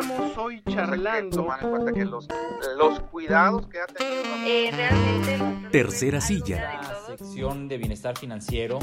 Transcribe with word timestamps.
estamos 0.00 0.36
hoy 0.36 0.62
charlando. 0.68 1.36
Tomar 1.36 1.62
en 1.62 1.70
cuenta 1.70 1.92
que 1.92 2.04
los, 2.04 2.28
los 2.76 3.00
cuidados 3.00 3.66
que 3.66 3.80
ha 3.80 3.86
tenido. 3.86 4.22
Eh, 4.46 4.70
realmente. 4.72 5.68
Tercera 5.70 6.20
silla. 6.20 6.80
La 6.82 7.16
sección 7.16 7.68
de 7.68 7.78
bienestar 7.78 8.16
financiero. 8.16 8.78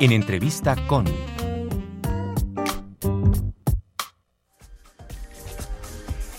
En 0.00 0.12
entrevista 0.12 0.76
con. 0.86 1.06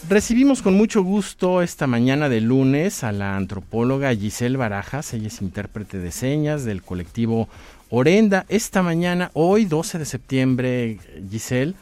Recibimos 0.07 0.61
con 0.61 0.75
mucho 0.75 1.03
gusto 1.03 1.61
esta 1.61 1.87
mañana 1.87 2.27
de 2.27 2.41
lunes 2.41 3.05
a 3.05 3.13
la 3.13 3.37
antropóloga 3.37 4.13
Giselle 4.13 4.57
Barajas. 4.57 5.13
Ella 5.13 5.27
es 5.27 5.41
intérprete 5.41 5.99
de 5.99 6.11
señas 6.11 6.65
del 6.65 6.83
colectivo 6.83 7.47
Orenda. 7.89 8.45
Esta 8.49 8.83
mañana, 8.83 9.31
hoy 9.33 9.63
12 9.65 9.99
de 9.99 10.05
septiembre, 10.05 10.99
Giselle, 11.29 11.75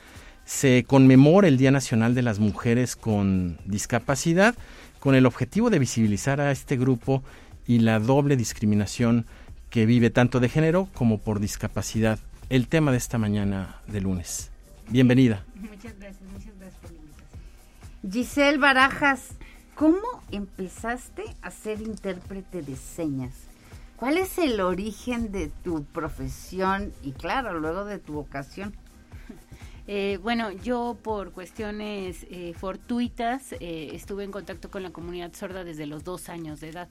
se 0.50 0.84
conmemora 0.84 1.48
el 1.48 1.58
Día 1.58 1.70
Nacional 1.70 2.16
de 2.16 2.24
las 2.24 2.40
Mujeres 2.40 2.96
con 2.96 3.60
Discapacidad 3.66 4.56
con 5.00 5.14
el 5.14 5.28
objetivo 5.28 5.70
de 5.70 5.78
visibilizar 5.78 6.42
a 6.42 6.52
este 6.52 6.76
grupo 6.76 7.24
y 7.68 7.80
la 7.80 8.00
doble 8.00 8.36
discriminación 8.36 9.28
que 9.70 9.86
vive 9.86 10.10
tanto 10.10 10.40
de 10.40 10.50
género 10.50 10.90
como 10.96 11.20
por 11.20 11.40
discapacidad. 11.40 12.18
El 12.50 12.68
tema 12.68 12.90
de 12.90 12.98
esta 12.98 13.20
mañana 13.20 13.80
de 13.86 14.02
lunes. 14.02 14.50
Bienvenida. 14.90 15.46
Muchas 15.54 15.94
gracias, 16.00 16.24
muchas 16.34 16.58
gracias 16.58 16.80
por 16.82 16.92
la 16.94 16.98
invitación. 16.98 18.12
Giselle 18.12 18.58
Barajas, 18.58 19.28
¿cómo 19.76 20.02
empezaste 20.32 21.26
a 21.44 21.52
ser 21.52 21.80
intérprete 21.80 22.64
de 22.64 22.76
señas? 22.76 23.36
¿Cuál 23.98 24.18
es 24.18 24.40
el 24.40 24.60
origen 24.62 25.32
de 25.32 25.52
tu 25.64 25.84
profesión 25.84 26.92
y 27.04 27.12
claro, 27.12 27.60
luego 27.60 27.86
de 27.86 28.00
tu 28.00 28.14
vocación? 28.14 28.74
Eh, 29.92 30.20
bueno, 30.22 30.52
yo 30.52 30.96
por 31.02 31.32
cuestiones 31.32 32.28
eh, 32.30 32.54
fortuitas 32.54 33.54
eh, 33.54 33.90
estuve 33.94 34.24
en 34.24 34.30
contacto 34.30 34.70
con 34.70 34.84
la 34.84 34.92
comunidad 34.92 35.34
sorda 35.34 35.64
desde 35.64 35.88
los 35.88 36.04
dos 36.04 36.30
años 36.30 36.60
de 36.60 36.70
edad. 36.70 36.90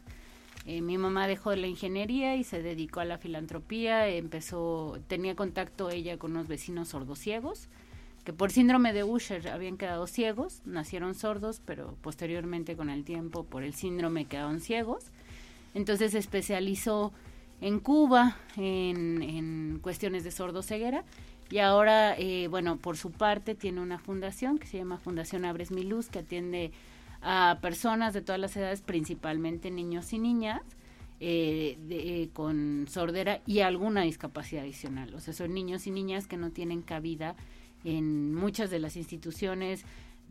Mi 0.66 0.98
mamá 0.98 1.28
dejó 1.28 1.54
la 1.54 1.69
ingeniería 1.69 2.34
y 2.34 2.42
se 2.42 2.60
dedicó 2.60 2.98
a 2.98 3.04
la 3.04 3.16
filantropía. 3.16 4.08
Empezó, 4.08 4.98
tenía 5.06 5.36
contacto 5.36 5.91
ella 5.91 6.19
con 6.19 6.32
unos 6.32 6.48
vecinos 6.48 6.88
sordociegos 6.88 7.69
que 8.24 8.32
por 8.32 8.50
síndrome 8.50 8.92
de 8.92 9.04
Usher 9.04 9.48
habían 9.48 9.78
quedado 9.78 10.08
ciegos, 10.08 10.60
nacieron 10.66 11.14
sordos, 11.14 11.62
pero 11.64 11.94
posteriormente 12.02 12.76
con 12.76 12.91
el 12.91 13.04
tiempo 13.04 13.44
por 13.44 13.62
el 13.62 13.74
síndrome 13.74 14.24
quedaron 14.24 14.60
ciegos. 14.60 15.04
Entonces 15.72 16.12
se 16.12 16.19
especializó 16.19 17.12
en 17.60 17.78
Cuba 17.78 18.36
en, 18.56 19.22
en 19.22 19.78
cuestiones 19.80 20.24
de 20.24 20.32
sordoceguera 20.32 21.04
y 21.50 21.58
ahora, 21.58 22.14
eh, 22.18 22.48
bueno, 22.48 22.77
por 22.77 22.96
su 22.96 23.10
parte 23.10 23.54
tiene 23.54 23.80
una 23.80 23.98
fundación 23.98 24.58
que 24.58 24.66
se 24.66 24.78
llama 24.78 24.98
Fundación 24.98 25.44
Abres 25.44 25.70
Mi 25.70 25.82
Luz, 25.82 26.08
que 26.08 26.20
atiende 26.20 26.72
a 27.22 27.58
personas 27.62 28.14
de 28.14 28.20
todas 28.20 28.41
las 28.41 28.56
edades, 28.56 28.82
principalmente 28.82 29.70
niños 29.70 30.12
y 30.12 30.19
niñas, 30.19 30.62
eh, 31.20 31.78
de, 31.88 32.22
eh, 32.22 32.28
con 32.32 32.86
sordera 32.88 33.41
y 33.46 33.60
alguna 33.60 34.02
discapacidad 34.02 34.62
adicional. 34.62 35.14
O 35.14 35.20
sea, 35.20 35.34
son 35.34 35.54
niños 35.54 35.86
y 35.86 35.91
niñas 35.91 36.26
que 36.26 36.36
no 36.36 36.50
tienen 36.50 36.82
cabida 36.82 37.34
en 37.84 38.34
muchas 38.34 38.70
de 38.70 38.78
las 38.78 38.96
instituciones 38.96 39.84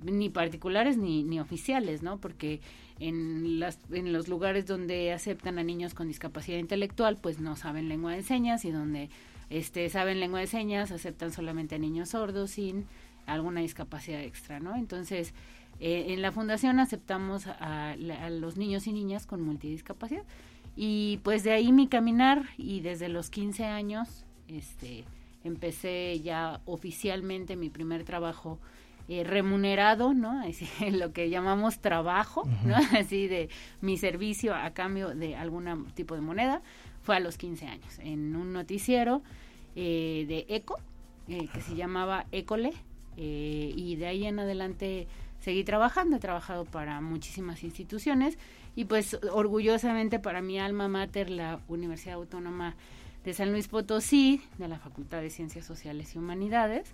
ni 0.03 0.29
particulares 0.29 0.97
ni, 0.97 1.23
ni 1.23 1.39
oficiales, 1.39 2.03
¿no? 2.03 2.19
Porque 2.19 2.61
en, 2.99 3.59
las, 3.59 3.79
en 3.91 4.13
los 4.13 4.27
lugares 4.27 4.65
donde 4.65 5.11
aceptan 5.11 5.59
a 5.59 5.63
niños 5.63 5.93
con 5.93 6.07
discapacidad 6.07 6.59
intelectual, 6.59 7.17
pues 7.17 7.39
no 7.39 7.55
saben 7.55 7.89
lengua 7.89 8.13
de 8.13 8.23
señas 8.23 8.63
y 8.63 8.71
donde 8.71 9.09
este, 9.49 9.89
saben 9.89 10.19
lengua 10.19 10.39
de 10.39 10.47
señas, 10.47 10.91
aceptan 10.91 11.31
solamente 11.31 11.75
a 11.75 11.77
niños 11.79 12.09
sordos 12.09 12.51
sin 12.51 12.85
alguna 13.25 13.61
discapacidad 13.61 14.21
extra, 14.21 14.59
¿no? 14.59 14.75
Entonces, 14.75 15.33
eh, 15.79 16.05
en 16.09 16.21
la 16.21 16.31
fundación 16.31 16.79
aceptamos 16.79 17.47
a, 17.47 17.91
a, 17.91 18.29
los 18.29 18.57
niños 18.57 18.87
y 18.87 18.93
niñas 18.93 19.25
con 19.25 19.41
multidiscapacidad. 19.41 20.23
Y 20.75 21.19
pues 21.23 21.43
de 21.43 21.51
ahí 21.51 21.71
mi 21.71 21.87
caminar 21.87 22.45
y 22.57 22.81
desde 22.81 23.09
los 23.09 23.29
15 23.29 23.65
años 23.65 24.25
este, 24.47 25.05
empecé 25.43 26.19
ya 26.19 26.61
oficialmente 26.65 27.55
mi 27.55 27.69
primer 27.69 28.03
trabajo 28.03 28.59
eh, 29.09 29.23
remunerado, 29.23 30.13
¿no? 30.13 30.41
Así, 30.47 30.67
lo 30.91 31.13
que 31.13 31.29
llamamos 31.29 31.79
trabajo, 31.79 32.43
¿no? 32.65 32.75
Uh 32.75 32.79
-huh. 32.81 32.99
Así 32.99 33.27
de 33.27 33.49
mi 33.81 33.97
servicio 33.97 34.53
a 34.55 34.71
cambio 34.71 35.15
de 35.15 35.35
algún 35.35 35.85
tipo 35.93 36.15
de 36.15 36.21
moneda 36.21 36.61
fue 37.07 37.15
a 37.15 37.21
los 37.21 37.37
15 37.37 37.67
años, 37.67 37.99
en 37.99 38.35
un 38.35 38.51
noticiero 38.51 39.21
eh, 39.77 40.25
de 40.27 40.45
ECO, 40.53 40.77
eh, 41.29 41.47
que 41.53 41.61
se 41.61 41.73
llamaba 41.73 42.25
Ecole, 42.33 42.73
eh, 43.15 43.71
y 43.73 43.95
de 43.95 44.07
ahí 44.07 44.25
en 44.25 44.39
adelante 44.39 45.07
seguí 45.39 45.63
trabajando, 45.63 46.17
he 46.17 46.19
trabajado 46.19 46.65
para 46.65 46.99
muchísimas 46.99 47.63
instituciones, 47.63 48.37
y 48.75 48.83
pues 48.83 49.17
orgullosamente 49.31 50.19
para 50.19 50.41
mi 50.41 50.59
alma 50.59 50.89
mater, 50.89 51.29
la 51.29 51.61
Universidad 51.69 52.15
Autónoma 52.15 52.75
de 53.23 53.33
San 53.33 53.53
Luis 53.53 53.69
Potosí, 53.69 54.41
de 54.57 54.67
la 54.67 54.77
Facultad 54.77 55.21
de 55.21 55.29
Ciencias 55.29 55.65
Sociales 55.65 56.13
y 56.13 56.17
Humanidades, 56.17 56.93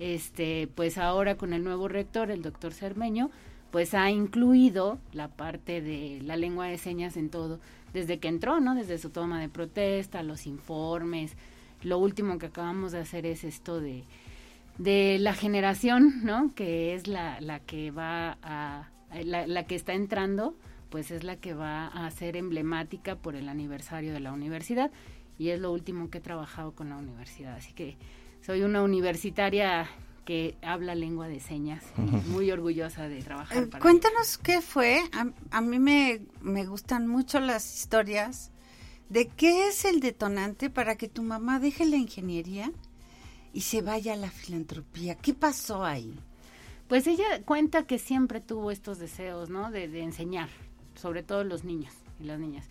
este, 0.00 0.70
pues 0.74 0.98
ahora 0.98 1.36
con 1.36 1.52
el 1.52 1.62
nuevo 1.62 1.86
rector, 1.86 2.32
el 2.32 2.42
doctor 2.42 2.72
Cermeño, 2.72 3.30
pues 3.72 3.94
ha 3.94 4.10
incluido 4.10 4.98
la 5.12 5.28
parte 5.28 5.80
de 5.80 6.20
la 6.22 6.36
lengua 6.36 6.66
de 6.66 6.76
señas 6.76 7.16
en 7.16 7.30
todo, 7.30 7.58
desde 7.94 8.18
que 8.18 8.28
entró, 8.28 8.60
¿no? 8.60 8.74
Desde 8.74 8.98
su 8.98 9.08
toma 9.10 9.40
de 9.40 9.48
protesta, 9.48 10.22
los 10.22 10.46
informes. 10.46 11.34
Lo 11.82 11.98
último 11.98 12.38
que 12.38 12.46
acabamos 12.46 12.92
de 12.92 12.98
hacer 12.98 13.24
es 13.24 13.44
esto 13.44 13.80
de, 13.80 14.04
de 14.76 15.18
la 15.18 15.32
generación, 15.32 16.22
¿no? 16.22 16.54
Que 16.54 16.94
es 16.94 17.08
la, 17.08 17.40
la 17.40 17.60
que 17.60 17.90
va 17.90 18.36
a, 18.42 18.90
la, 19.24 19.46
la 19.46 19.64
que 19.64 19.74
está 19.74 19.94
entrando, 19.94 20.54
pues 20.90 21.10
es 21.10 21.24
la 21.24 21.36
que 21.36 21.54
va 21.54 21.86
a 21.86 22.10
ser 22.10 22.36
emblemática 22.36 23.16
por 23.16 23.34
el 23.34 23.48
aniversario 23.48 24.12
de 24.12 24.20
la 24.20 24.32
universidad 24.34 24.90
y 25.38 25.48
es 25.48 25.58
lo 25.58 25.72
último 25.72 26.10
que 26.10 26.18
he 26.18 26.20
trabajado 26.20 26.72
con 26.72 26.90
la 26.90 26.98
universidad. 26.98 27.56
Así 27.56 27.72
que 27.72 27.96
soy 28.42 28.62
una 28.62 28.82
universitaria 28.82 29.88
que 30.24 30.56
habla 30.62 30.94
lengua 30.94 31.28
de 31.28 31.40
señas 31.40 31.82
y 31.98 32.30
muy 32.30 32.50
orgullosa 32.50 33.08
de 33.08 33.22
trabajar. 33.22 33.68
Para 33.68 33.82
Cuéntanos 33.82 34.34
ella. 34.34 34.42
qué 34.44 34.60
fue. 34.60 35.00
A, 35.12 35.26
a 35.50 35.60
mí 35.60 35.78
me, 35.78 36.22
me, 36.40 36.64
gustan 36.66 37.06
mucho 37.08 37.40
las 37.40 37.74
historias 37.74 38.50
de 39.08 39.28
qué 39.28 39.68
es 39.68 39.84
el 39.84 40.00
detonante 40.00 40.70
para 40.70 40.96
que 40.96 41.08
tu 41.08 41.22
mamá 41.22 41.58
deje 41.58 41.84
la 41.86 41.96
ingeniería 41.96 42.72
y 43.52 43.62
se 43.62 43.82
vaya 43.82 44.14
a 44.14 44.16
la 44.16 44.30
filantropía. 44.30 45.16
¿Qué 45.16 45.34
pasó 45.34 45.84
ahí? 45.84 46.18
Pues 46.88 47.06
ella 47.06 47.42
cuenta 47.44 47.86
que 47.86 47.98
siempre 47.98 48.40
tuvo 48.40 48.70
estos 48.70 48.98
deseos, 48.98 49.50
¿no? 49.50 49.70
De, 49.70 49.88
de 49.88 50.02
enseñar, 50.02 50.48
sobre 50.94 51.22
todo 51.22 51.44
los 51.44 51.64
niños 51.64 51.92
y 52.20 52.24
las 52.24 52.38
niñas. 52.38 52.66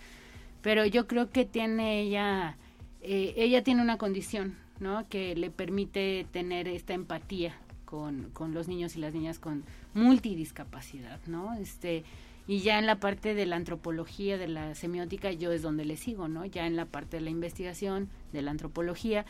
Pero 0.61 0.85
yo 0.85 1.07
creo 1.07 1.31
que 1.31 1.45
tiene 1.45 2.01
ella, 2.01 2.57
eh, 3.01 3.33
ella 3.35 3.63
tiene 3.63 3.81
una 3.81 3.97
condición, 3.97 4.57
¿no? 4.81 5.07
Que 5.07 5.35
le 5.35 5.49
permite 5.49 6.25
tener 6.31 6.67
esta 6.67 6.93
empatía 6.93 7.55
con, 7.85 8.29
con 8.33 8.53
los 8.53 8.67
niños 8.67 8.95
y 8.95 8.99
las 8.99 9.13
niñas 9.13 9.39
con 9.39 9.63
multidiscapacidad, 9.93 11.19
¿no? 11.27 11.53
Este, 11.53 12.03
y 12.47 12.59
ya 12.59 12.79
en 12.79 12.87
la 12.87 12.99
parte 12.99 13.33
de 13.33 13.45
la 13.45 13.55
antropología, 13.55 14.37
de 14.37 14.47
la 14.47 14.75
semiótica, 14.75 15.31
yo 15.31 15.51
es 15.51 15.61
donde 15.61 15.85
le 15.85 15.97
sigo, 15.97 16.27
¿no? 16.27 16.45
Ya 16.45 16.65
en 16.67 16.75
la 16.75 16.85
parte 16.85 17.17
de 17.17 17.21
la 17.21 17.29
investigación, 17.29 18.09
de 18.33 18.41
la 18.41 18.51
antropología. 18.51 19.25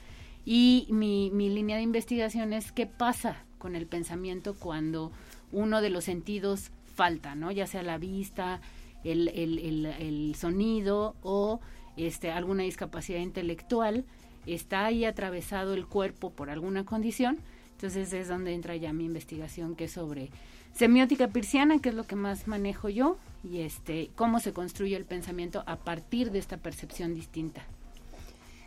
Y 0.46 0.88
mi, 0.90 1.30
mi 1.32 1.50
línea 1.50 1.76
de 1.76 1.84
investigación 1.84 2.54
es 2.54 2.72
qué 2.72 2.88
pasa 2.88 3.44
con 3.60 3.76
el 3.76 3.86
pensamiento 3.86 4.56
cuando 4.56 5.12
uno 5.52 5.82
de 5.82 5.90
los 5.90 6.06
sentidos 6.06 6.72
falta, 6.96 7.36
¿no? 7.36 7.52
Ya 7.52 7.68
sea 7.68 7.84
la 7.84 7.98
vista, 7.98 8.62
el, 9.04 9.28
el, 9.30 9.60
el, 9.60 9.86
el 9.86 10.36
sonido 10.36 11.16
o 11.22 11.60
este, 11.98 12.32
alguna 12.32 12.64
discapacidad 12.64 13.20
intelectual 13.20 14.06
está 14.46 14.86
ahí 14.86 15.06
atravesado 15.06 15.74
el 15.74 15.86
cuerpo 15.86 16.32
por 16.32 16.50
alguna 16.50 16.86
condición, 16.86 17.40
entonces 17.74 18.14
es 18.14 18.28
donde 18.28 18.54
entra 18.54 18.76
ya 18.76 18.94
mi 18.94 19.06
investigación 19.06 19.76
que 19.76 19.86
es 19.86 19.92
sobre 19.92 20.30
semiótica 20.76 21.28
pirciana, 21.28 21.80
que 21.80 21.90
es 21.90 21.96
lo 21.96 22.06
que 22.06 22.16
más 22.16 22.48
manejo 22.48 22.90
yo, 22.90 23.18
y 23.44 23.62
este 23.62 24.12
cómo 24.16 24.40
se 24.40 24.54
construye 24.54 24.96
el 24.96 25.06
pensamiento 25.06 25.64
a 25.66 25.78
partir 25.78 26.32
de 26.32 26.40
esta 26.40 26.58
percepción 26.58 27.14
distinta. 27.14 27.64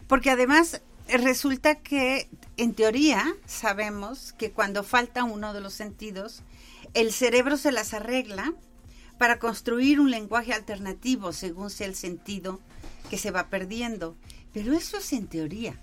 Porque 0.08 0.30
además 0.30 0.82
resulta 1.08 1.76
que 1.76 2.28
en 2.56 2.74
teoría 2.74 3.24
sabemos 3.46 4.32
que 4.32 4.50
cuando 4.50 4.82
falta 4.82 5.24
uno 5.24 5.52
de 5.52 5.60
los 5.60 5.74
sentidos, 5.74 6.42
el 6.94 7.12
cerebro 7.12 7.56
se 7.56 7.72
las 7.72 7.94
arregla 7.94 8.52
para 9.18 9.38
construir 9.38 10.00
un 10.00 10.10
lenguaje 10.10 10.52
alternativo 10.52 11.32
según 11.32 11.70
sea 11.70 11.86
el 11.86 11.94
sentido 11.94 12.60
que 13.10 13.18
se 13.18 13.30
va 13.30 13.48
perdiendo. 13.48 14.16
Pero 14.54 14.72
eso 14.72 14.96
es 14.96 15.12
en 15.12 15.26
teoría. 15.26 15.78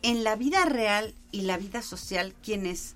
En 0.00 0.24
la 0.24 0.36
vida 0.36 0.64
real 0.64 1.14
y 1.30 1.42
la 1.42 1.58
vida 1.58 1.82
social, 1.82 2.34
quienes 2.42 2.94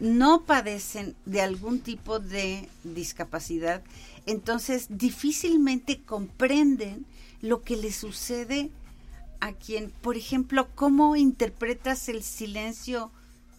no 0.00 0.44
padecen 0.44 1.14
de 1.24 1.40
algún 1.40 1.80
tipo 1.80 2.18
de 2.18 2.68
discapacidad, 2.82 3.82
entonces 4.26 4.86
difícilmente 4.90 6.02
comprenden 6.02 7.06
lo 7.40 7.62
que 7.62 7.76
le 7.76 7.92
sucede 7.92 8.70
a 9.40 9.52
quien, 9.52 9.90
por 9.90 10.16
ejemplo, 10.16 10.68
cómo 10.74 11.16
interpretas 11.16 12.08
el 12.08 12.22
silencio 12.22 13.10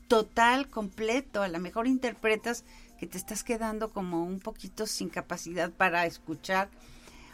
total, 0.07 0.69
completo, 0.69 1.41
a 1.41 1.47
lo 1.47 1.59
mejor 1.59 1.88
interpretas 1.88 2.63
que 3.00 3.07
te 3.07 3.18
estás 3.18 3.44
quedando 3.44 3.91
como 3.91 4.24
un 4.24 4.39
poquito 4.39 4.85
sin 4.85 5.09
capacidad 5.09 5.71
para 5.71 6.06
escuchar 6.06 6.69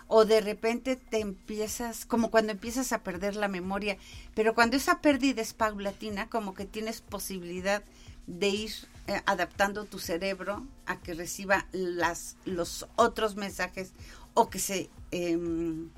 o 0.09 0.25
de 0.25 0.41
repente 0.41 0.95
te 0.95 1.19
empiezas, 1.19 2.03
como 2.03 2.31
cuando 2.31 2.51
empiezas 2.51 2.91
a 2.91 3.03
perder 3.03 3.35
la 3.35 3.47
memoria, 3.47 3.95
pero 4.33 4.55
cuando 4.55 4.75
esa 4.75 5.01
pérdida 5.01 5.41
es 5.41 5.53
paulatina, 5.53 6.27
como 6.29 6.55
que 6.55 6.65
tienes 6.65 6.99
posibilidad 6.99 7.83
de 8.25 8.49
ir 8.49 8.71
eh, 9.07 9.21
adaptando 9.27 9.85
tu 9.85 9.99
cerebro 9.99 10.65
a 10.87 10.99
que 10.99 11.13
reciba 11.13 11.67
las, 11.71 12.37
los 12.45 12.87
otros 12.95 13.35
mensajes 13.35 13.91
o 14.33 14.49
que 14.49 14.57
se 14.57 14.89
em, 15.11 15.89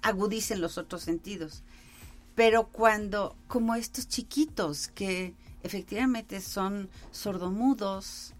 agudicen 0.00 0.62
los 0.62 0.78
otros 0.78 1.02
sentidos. 1.02 1.62
Pero 2.34 2.68
cuando, 2.68 3.36
como 3.48 3.74
estos 3.74 4.08
chiquitos 4.08 4.88
que 4.88 5.34
efectivamente 5.62 6.40
son 6.40 6.88
sordomudos 7.10 8.32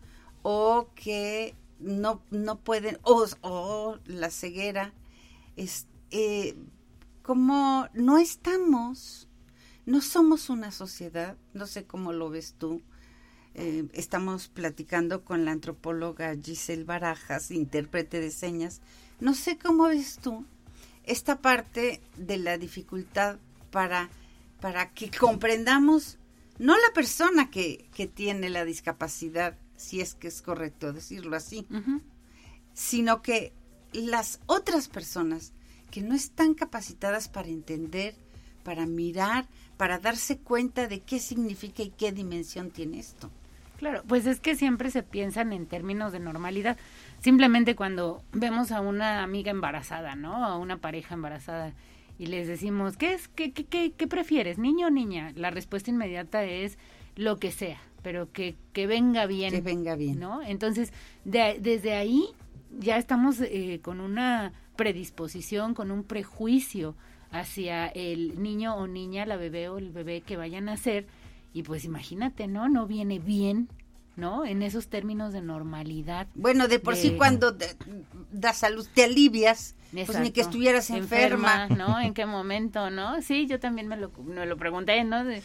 o 0.43 0.89
que 0.95 1.55
no, 1.81 2.23
no 2.31 2.57
pueden, 2.57 2.99
o, 3.03 3.27
o 3.43 3.99
la 4.07 4.31
ceguera, 4.31 4.95
es, 5.59 5.87
eh, 6.11 6.57
como 7.23 7.89
no 7.93 8.19
estamos, 8.19 9.29
no 9.85 10.01
somos 10.01 10.49
una 10.49 10.71
sociedad, 10.71 11.37
no 11.53 11.67
sé 11.67 11.85
cómo 11.85 12.13
lo 12.13 12.31
ves 12.31 12.55
tú, 12.57 12.81
eh, 13.55 13.87
estamos 13.93 14.49
platicando 14.49 15.25
con 15.25 15.45
la 15.45 15.51
antropóloga 15.51 16.35
Giselle 16.41 16.85
Barajas, 16.85 17.51
intérprete 17.51 18.21
de 18.21 18.31
señas, 18.31 18.81
no 19.21 19.35
sé 19.35 19.59
cómo 19.59 19.85
ves 19.85 20.19
tú 20.23 20.47
esta 21.05 21.41
parte 21.41 22.01
de 22.17 22.37
la 22.37 22.57
dificultad 22.57 23.39
para, 23.71 24.11
para 24.61 24.93
que 24.93 25.11
comprendamos 25.11 26.19
no 26.59 26.75
la 26.75 26.93
persona 26.95 27.51
que, 27.51 27.89
que 27.95 28.07
tiene 28.07 28.49
la 28.49 28.65
discapacidad, 28.65 29.57
si 29.77 30.01
es 30.01 30.15
que 30.15 30.29
es 30.29 30.43
correcto 30.43 30.93
decirlo 30.93 31.37
así, 31.37 31.67
sino 32.75 33.23
que 33.23 33.53
las 33.93 34.41
otras 34.47 34.89
personas 34.89 35.53
que 35.91 36.03
no 36.03 36.15
están 36.15 36.55
capacitadas 36.55 37.29
para 37.29 37.49
entender, 37.49 38.15
para 38.63 38.87
mirar, 38.87 39.47
para 39.77 39.99
darse 39.99 40.39
cuenta 40.39 40.89
de 40.89 41.01
qué 41.01 41.19
significa 41.19 41.83
y 41.83 41.91
qué 41.91 42.13
dimensión 42.13 42.71
tiene 42.71 42.99
esto. 42.99 43.31
Claro, 43.79 44.03
pues 44.09 44.27
es 44.27 44.41
que 44.41 44.57
siempre 44.57 44.91
se 44.91 45.05
piensan 45.05 45.53
en 45.53 45.67
términos 45.67 46.13
de 46.13 46.19
normalidad. 46.19 46.77
Simplemente 47.21 47.77
cuando 47.77 48.23
vemos 48.33 48.73
a 48.73 48.81
una 48.81 49.23
amiga 49.23 49.53
embarazada, 49.53 50.17
¿no? 50.17 50.45
A 50.45 50.59
una 50.59 50.79
pareja 50.79 51.15
embarazada 51.15 51.73
y 52.19 52.27
les 52.27 52.49
decimos, 52.49 52.97
¿qué 52.97 53.15
es? 53.15 53.29
¿Qué, 53.29 53.53
qué, 53.53 53.65
qué, 53.65 53.93
qué 53.93 54.07
prefieres, 54.09 54.59
niño 54.59 54.89
o 54.89 54.91
niña? 54.91 55.33
La 55.37 55.51
respuesta 55.51 55.91
inmediata 55.91 56.43
es 56.43 56.77
lo 57.15 57.39
que 57.39 57.53
sea, 57.53 57.81
pero 58.03 58.33
que, 58.33 58.57
que 58.73 58.89
venga 58.89 59.27
bien. 59.27 59.53
Que 59.53 59.61
venga 59.61 59.95
bien. 59.95 60.19
¿No? 60.19 60.43
Entonces, 60.43 60.93
de, 61.25 61.59
desde 61.61 61.95
ahí 61.95 62.25
ya 62.79 62.97
estamos 62.97 63.41
eh, 63.41 63.81
con 63.83 64.01
una 64.01 64.53
predisposición, 64.77 65.75
con 65.75 65.91
un 65.91 66.05
prejuicio 66.05 66.95
hacia 67.31 67.87
el 67.89 68.41
niño 68.43 68.77
o 68.77 68.87
niña, 68.87 69.27
la 69.27 69.37
bebé 69.37 69.69
o 69.69 69.79
el 69.79 69.91
bebé 69.91 70.23
que 70.23 70.37
vayan 70.37 70.69
a 70.69 70.73
nacer. 70.73 71.07
Y 71.53 71.63
pues 71.63 71.85
imagínate, 71.85 72.47
¿no? 72.47 72.69
No 72.69 72.87
viene 72.87 73.19
bien, 73.19 73.69
¿no? 74.17 74.45
En 74.45 74.63
esos 74.63 74.89
términos 74.89 75.33
de 75.33 75.43
normalidad. 75.43 76.29
Bueno, 76.35 76.69
de 76.69 76.79
por 76.79 76.97
sí 76.97 77.15
cuando 77.17 77.57
da 78.33 78.53
salud 78.53 78.87
te 78.95 79.05
alivias, 79.05 79.75
pues 79.91 80.21
ni 80.21 80.31
que 80.31 80.43
estuvieras 80.43 80.91
enferma. 80.91 81.69
¿no? 81.69 81.99
¿En 82.01 82.15
qué 82.15 82.27
momento, 82.27 82.91
no? 82.91 83.23
Sí, 83.23 83.47
yo 83.47 83.59
también 83.59 83.89
me 83.89 83.97
lo, 83.97 84.11
me 84.25 84.45
lo 84.47 84.57
pregunté, 84.57 85.03
¿no? 85.05 85.21
en, 85.21 85.43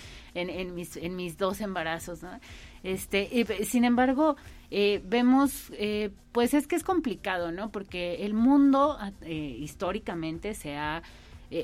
en, 0.50 0.76
mis, 0.76 0.98
en 0.98 1.16
mis 1.16 1.38
dos 1.38 1.62
embarazos, 1.62 2.22
¿no? 2.24 2.40
Este, 2.84 3.30
y, 3.32 3.46
sin 3.66 3.86
embargo, 3.86 4.36
eh, 4.70 5.02
vemos, 5.06 5.72
eh, 5.78 6.12
pues 6.32 6.54
es 6.54 6.68
que 6.68 6.76
es 6.76 6.84
complicado, 6.84 7.52
¿no? 7.52 7.72
Porque 7.72 8.26
el 8.26 8.34
mundo 8.34 8.98
eh, 9.22 9.58
históricamente 9.60 10.54
se 10.54 10.76
ha, 10.76 11.02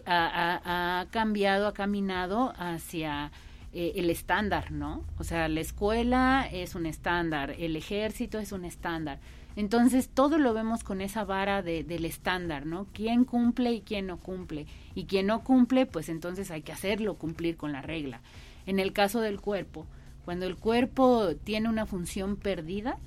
ha, 0.06 1.06
cambiado, 1.12 1.68
ha 1.68 1.74
caminado 1.74 2.54
hacia 2.57 3.31
el 3.71 4.10
estándar, 4.10 4.71
¿no? 4.71 5.04
O 5.19 5.24
sea, 5.24 5.48
la 5.48 5.60
escuela 5.60 6.48
es 6.51 6.74
un 6.74 6.88
estándar, 6.88 7.56
el 7.60 7.75
ejército 7.75 8.39
es 8.39 8.51
un 8.51 8.66
estándar. 8.66 9.19
Entonces, 9.56 10.10
todo 10.10 10.38
lo 10.38 10.54
vemos 10.54 10.83
con 10.83 11.01
esa 11.01 11.24
vara 11.24 11.62
de, 11.62 11.83
del 11.83 12.06
estándar, 12.06 12.66
¿no? 12.66 12.88
¿Quién 12.94 13.25
cumple 13.25 13.74
y 13.74 13.81
quién 13.81 14.07
no 14.07 14.18
cumple? 14.18 14.68
Y 14.95 15.06
quien 15.06 15.27
no 15.27 15.44
cumple, 15.44 15.86
pues 15.86 16.10
entonces 16.10 16.50
hay 16.50 16.62
que 16.62 16.71
hacerlo 16.71 17.16
cumplir 17.16 17.57
con 17.57 17.71
la 17.71 17.81
regla. 17.81 18.21
En 18.66 18.80
el 18.80 18.94
caso 18.94 19.21
del 19.21 19.42
cuerpo, 19.42 19.86
cuando 20.29 20.45
el 20.45 20.57
cuerpo 20.57 21.29
tiene 21.43 21.69
una 21.69 21.87
función 21.87 22.35
perdida, 22.35 22.99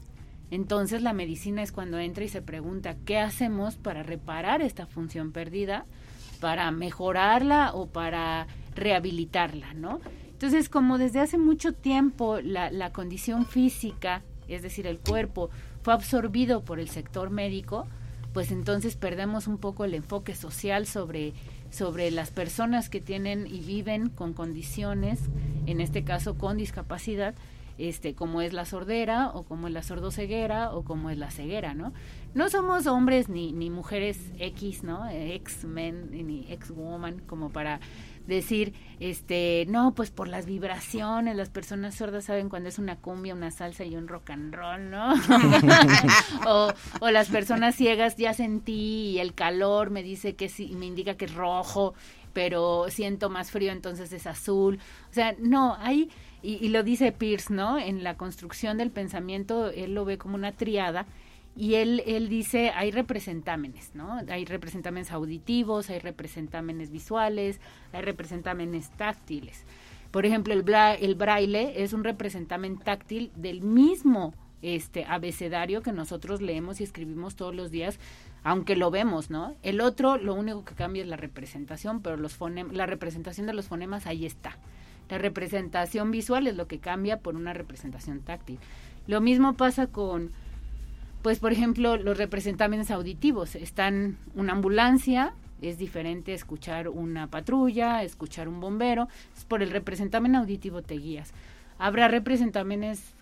entonces 0.50 1.02
la 1.02 1.12
medicina 1.12 1.62
es 1.62 1.70
cuando 1.70 2.00
entra 2.00 2.24
y 2.24 2.28
se 2.28 2.42
pregunta, 2.42 2.96
¿qué 3.04 3.16
hacemos 3.20 3.76
para 3.76 4.02
reparar 4.02 4.60
esta 4.60 4.86
función 4.86 5.30
perdida? 5.30 5.86
para 6.40 6.68
mejorarla 6.72 7.70
o 7.72 7.86
para 7.86 8.48
rehabilitarla, 8.74 9.74
¿no? 9.74 10.00
Entonces, 10.32 10.68
como 10.68 10.98
desde 10.98 11.20
hace 11.20 11.38
mucho 11.38 11.72
tiempo 11.72 12.40
la, 12.40 12.72
la 12.72 12.90
condición 12.90 13.46
física, 13.46 14.24
es 14.48 14.62
decir, 14.62 14.88
el 14.88 14.98
cuerpo, 14.98 15.50
fue 15.82 15.94
absorbido 15.94 16.64
por 16.64 16.80
el 16.80 16.88
sector 16.88 17.30
médico, 17.30 17.86
pues 18.32 18.50
entonces 18.50 18.96
perdemos 18.96 19.46
un 19.46 19.58
poco 19.58 19.84
el 19.84 19.94
enfoque 19.94 20.34
social 20.34 20.88
sobre 20.88 21.32
sobre 21.72 22.10
las 22.10 22.30
personas 22.30 22.88
que 22.88 23.00
tienen 23.00 23.46
y 23.46 23.60
viven 23.60 24.10
con 24.10 24.34
condiciones, 24.34 25.18
en 25.66 25.80
este 25.80 26.04
caso 26.04 26.36
con 26.36 26.58
discapacidad, 26.58 27.34
este, 27.78 28.14
como 28.14 28.42
es 28.42 28.52
la 28.52 28.66
sordera 28.66 29.30
o 29.30 29.44
como 29.44 29.66
es 29.66 29.72
la 29.72 29.82
sordoceguera 29.82 30.72
o 30.72 30.84
como 30.84 31.08
es 31.08 31.16
la 31.16 31.30
ceguera, 31.30 31.72
¿no? 31.74 31.94
No 32.34 32.50
somos 32.50 32.86
hombres 32.86 33.30
ni, 33.30 33.52
ni 33.52 33.70
mujeres 33.70 34.18
X, 34.38 34.84
¿no? 34.84 35.08
Ex-men 35.08 36.10
ni 36.10 36.46
ex-woman 36.50 37.20
como 37.26 37.50
para 37.50 37.80
decir, 38.26 38.74
este, 39.00 39.66
no, 39.68 39.94
pues 39.94 40.10
por 40.10 40.28
las 40.28 40.46
vibraciones, 40.46 41.36
las 41.36 41.50
personas 41.50 41.94
sordas 41.94 42.24
saben 42.24 42.48
cuando 42.48 42.68
es 42.68 42.78
una 42.78 42.96
cumbia, 42.96 43.34
una 43.34 43.50
salsa 43.50 43.84
y 43.84 43.96
un 43.96 44.08
rock 44.08 44.30
and 44.30 44.54
roll, 44.54 44.90
¿no? 44.90 45.14
o, 46.46 46.72
o, 47.00 47.10
las 47.10 47.28
personas 47.28 47.74
ciegas 47.74 48.16
ya 48.16 48.32
sentí 48.34 49.10
y 49.10 49.18
el 49.18 49.34
calor 49.34 49.90
me 49.90 50.02
dice 50.02 50.34
que 50.34 50.48
sí, 50.48 50.74
me 50.76 50.86
indica 50.86 51.16
que 51.16 51.24
es 51.26 51.34
rojo, 51.34 51.94
pero 52.32 52.86
siento 52.88 53.28
más 53.28 53.50
frío, 53.50 53.72
entonces 53.72 54.12
es 54.12 54.26
azul. 54.26 54.78
O 55.10 55.14
sea, 55.14 55.34
no, 55.38 55.76
hay, 55.80 56.10
y, 56.42 56.64
y 56.64 56.68
lo 56.68 56.82
dice 56.82 57.12
Pierce, 57.12 57.52
¿no? 57.52 57.78
En 57.78 58.04
la 58.04 58.16
construcción 58.16 58.78
del 58.78 58.90
pensamiento, 58.90 59.70
él 59.70 59.94
lo 59.94 60.04
ve 60.04 60.18
como 60.18 60.34
una 60.36 60.52
triada 60.52 61.06
y 61.54 61.74
él, 61.74 62.02
él 62.06 62.28
dice, 62.28 62.70
hay 62.70 62.90
representámenes, 62.90 63.94
¿no? 63.94 64.20
Hay 64.28 64.44
representámenes 64.44 65.12
auditivos, 65.12 65.90
hay 65.90 65.98
representámenes 65.98 66.90
visuales, 66.90 67.60
hay 67.92 68.02
representámenes 68.02 68.90
táctiles. 68.90 69.64
Por 70.10 70.26
ejemplo, 70.26 70.54
el, 70.54 70.64
el 71.00 71.14
braille 71.14 71.82
es 71.82 71.92
un 71.92 72.04
representamen 72.04 72.78
táctil 72.78 73.30
del 73.36 73.60
mismo 73.60 74.34
este 74.62 75.04
abecedario 75.04 75.82
que 75.82 75.92
nosotros 75.92 76.40
leemos 76.40 76.80
y 76.80 76.84
escribimos 76.84 77.34
todos 77.34 77.54
los 77.54 77.70
días, 77.70 77.98
aunque 78.44 78.76
lo 78.76 78.90
vemos, 78.90 79.28
¿no? 79.28 79.56
El 79.62 79.80
otro, 79.80 80.16
lo 80.16 80.34
único 80.34 80.64
que 80.64 80.74
cambia 80.74 81.02
es 81.02 81.08
la 81.08 81.16
representación, 81.16 82.00
pero 82.00 82.16
los 82.16 82.38
la 82.70 82.86
representación 82.86 83.46
de 83.46 83.54
los 83.54 83.66
fonemas 83.66 84.06
ahí 84.06 84.24
está. 84.24 84.56
La 85.10 85.18
representación 85.18 86.10
visual 86.10 86.46
es 86.46 86.56
lo 86.56 86.68
que 86.68 86.78
cambia 86.78 87.18
por 87.18 87.34
una 87.34 87.52
representación 87.52 88.20
táctil. 88.20 88.58
Lo 89.06 89.20
mismo 89.20 89.54
pasa 89.54 89.88
con 89.88 90.30
pues 91.22 91.38
por 91.38 91.52
ejemplo 91.52 91.96
los 91.96 92.18
representantes 92.18 92.90
auditivos. 92.90 93.54
Están 93.54 94.18
una 94.34 94.52
ambulancia 94.52 95.34
es 95.60 95.78
diferente 95.78 96.34
escuchar 96.34 96.88
una 96.88 97.28
patrulla 97.28 98.02
escuchar 98.02 98.48
un 98.48 98.60
bombero. 98.60 99.08
Por 99.48 99.62
el 99.62 99.70
representamen 99.70 100.34
auditivo 100.34 100.82
te 100.82 100.94
guías. 100.94 101.32
Habrá 101.78 102.08
representamenes 102.08 103.14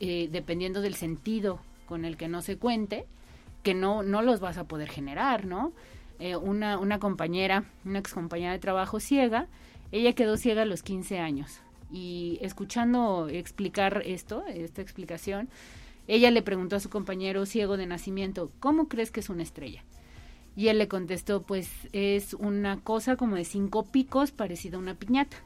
eh, 0.00 0.28
dependiendo 0.30 0.80
del 0.80 0.94
sentido 0.94 1.60
con 1.86 2.04
el 2.04 2.16
que 2.16 2.28
no 2.28 2.42
se 2.42 2.56
cuente 2.56 3.06
que 3.62 3.74
no 3.74 4.02
no 4.02 4.22
los 4.22 4.40
vas 4.40 4.58
a 4.58 4.64
poder 4.64 4.88
generar 4.88 5.44
no 5.44 5.72
eh, 6.20 6.36
una 6.36 6.78
una 6.78 6.98
compañera 7.00 7.64
una 7.84 7.98
ex 7.98 8.12
compañera 8.14 8.52
de 8.52 8.58
trabajo 8.60 9.00
ciega 9.00 9.48
ella 9.92 10.12
quedó 10.12 10.36
ciega 10.36 10.62
a 10.62 10.66
los 10.66 10.82
15 10.82 11.18
años. 11.20 11.60
Y 11.92 12.38
escuchando 12.42 13.28
explicar 13.28 14.02
esto 14.04 14.44
esta 14.48 14.82
explicación 14.82 15.48
ella 16.08 16.30
le 16.30 16.42
preguntó 16.42 16.76
a 16.76 16.80
su 16.80 16.90
compañero 16.90 17.46
ciego 17.46 17.76
de 17.76 17.86
nacimiento, 17.86 18.50
¿cómo 18.60 18.88
crees 18.88 19.10
que 19.10 19.20
es 19.20 19.28
una 19.28 19.42
estrella? 19.42 19.84
Y 20.54 20.68
él 20.68 20.78
le 20.78 20.88
contestó, 20.88 21.42
pues 21.42 21.70
es 21.92 22.34
una 22.34 22.80
cosa 22.80 23.16
como 23.16 23.36
de 23.36 23.44
cinco 23.44 23.84
picos 23.84 24.30
parecida 24.30 24.76
a 24.76 24.80
una 24.80 24.94
piñata. 24.94 25.36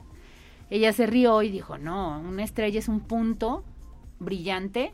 Ella 0.70 0.92
se 0.92 1.06
rió 1.06 1.42
y 1.42 1.50
dijo, 1.50 1.78
no, 1.78 2.20
una 2.20 2.44
estrella 2.44 2.78
es 2.78 2.88
un 2.88 3.00
punto 3.00 3.64
brillante 4.20 4.92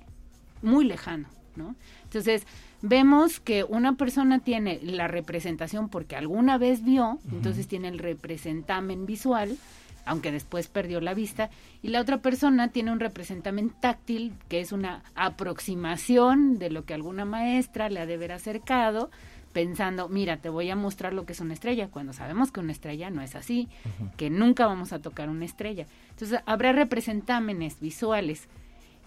muy 0.62 0.86
lejano, 0.86 1.28
¿no? 1.54 1.76
Entonces, 2.04 2.46
vemos 2.80 3.40
que 3.40 3.64
una 3.64 3.96
persona 3.96 4.38
tiene 4.38 4.80
la 4.82 5.08
representación 5.08 5.90
porque 5.90 6.16
alguna 6.16 6.56
vez 6.56 6.82
vio, 6.82 7.18
entonces 7.30 7.68
tiene 7.68 7.88
el 7.88 7.98
representamen 7.98 9.04
visual, 9.04 9.58
aunque 10.06 10.32
después 10.32 10.68
perdió 10.68 11.00
la 11.00 11.12
vista, 11.12 11.50
y 11.82 11.88
la 11.88 12.00
otra 12.00 12.18
persona 12.22 12.68
tiene 12.68 12.92
un 12.92 13.00
representamen 13.00 13.70
táctil, 13.70 14.32
que 14.48 14.60
es 14.60 14.72
una 14.72 15.02
aproximación 15.14 16.58
de 16.58 16.70
lo 16.70 16.84
que 16.84 16.94
alguna 16.94 17.24
maestra 17.24 17.90
le 17.90 18.00
ha 18.00 18.06
de 18.06 18.14
haber 18.14 18.32
acercado, 18.32 19.10
pensando, 19.52 20.08
mira, 20.08 20.36
te 20.36 20.48
voy 20.48 20.70
a 20.70 20.76
mostrar 20.76 21.12
lo 21.12 21.26
que 21.26 21.32
es 21.32 21.40
una 21.40 21.54
estrella, 21.54 21.88
cuando 21.88 22.12
sabemos 22.12 22.52
que 22.52 22.60
una 22.60 22.72
estrella 22.72 23.10
no 23.10 23.22
es 23.22 23.34
así, 23.34 23.68
que 24.16 24.30
nunca 24.30 24.66
vamos 24.66 24.92
a 24.92 25.00
tocar 25.00 25.28
una 25.28 25.44
estrella. 25.44 25.86
Entonces, 26.10 26.40
habrá 26.46 26.72
representámenes 26.72 27.80
visuales 27.80 28.48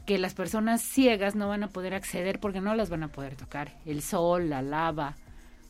que 0.05 0.17
las 0.17 0.33
personas 0.33 0.81
ciegas 0.81 1.35
no 1.35 1.47
van 1.47 1.63
a 1.63 1.69
poder 1.69 1.93
acceder 1.93 2.39
porque 2.39 2.61
no 2.61 2.73
las 2.73 2.89
van 2.89 3.03
a 3.03 3.09
poder 3.09 3.35
tocar. 3.35 3.77
El 3.85 4.01
sol, 4.01 4.49
la 4.49 4.63
lava, 4.63 5.15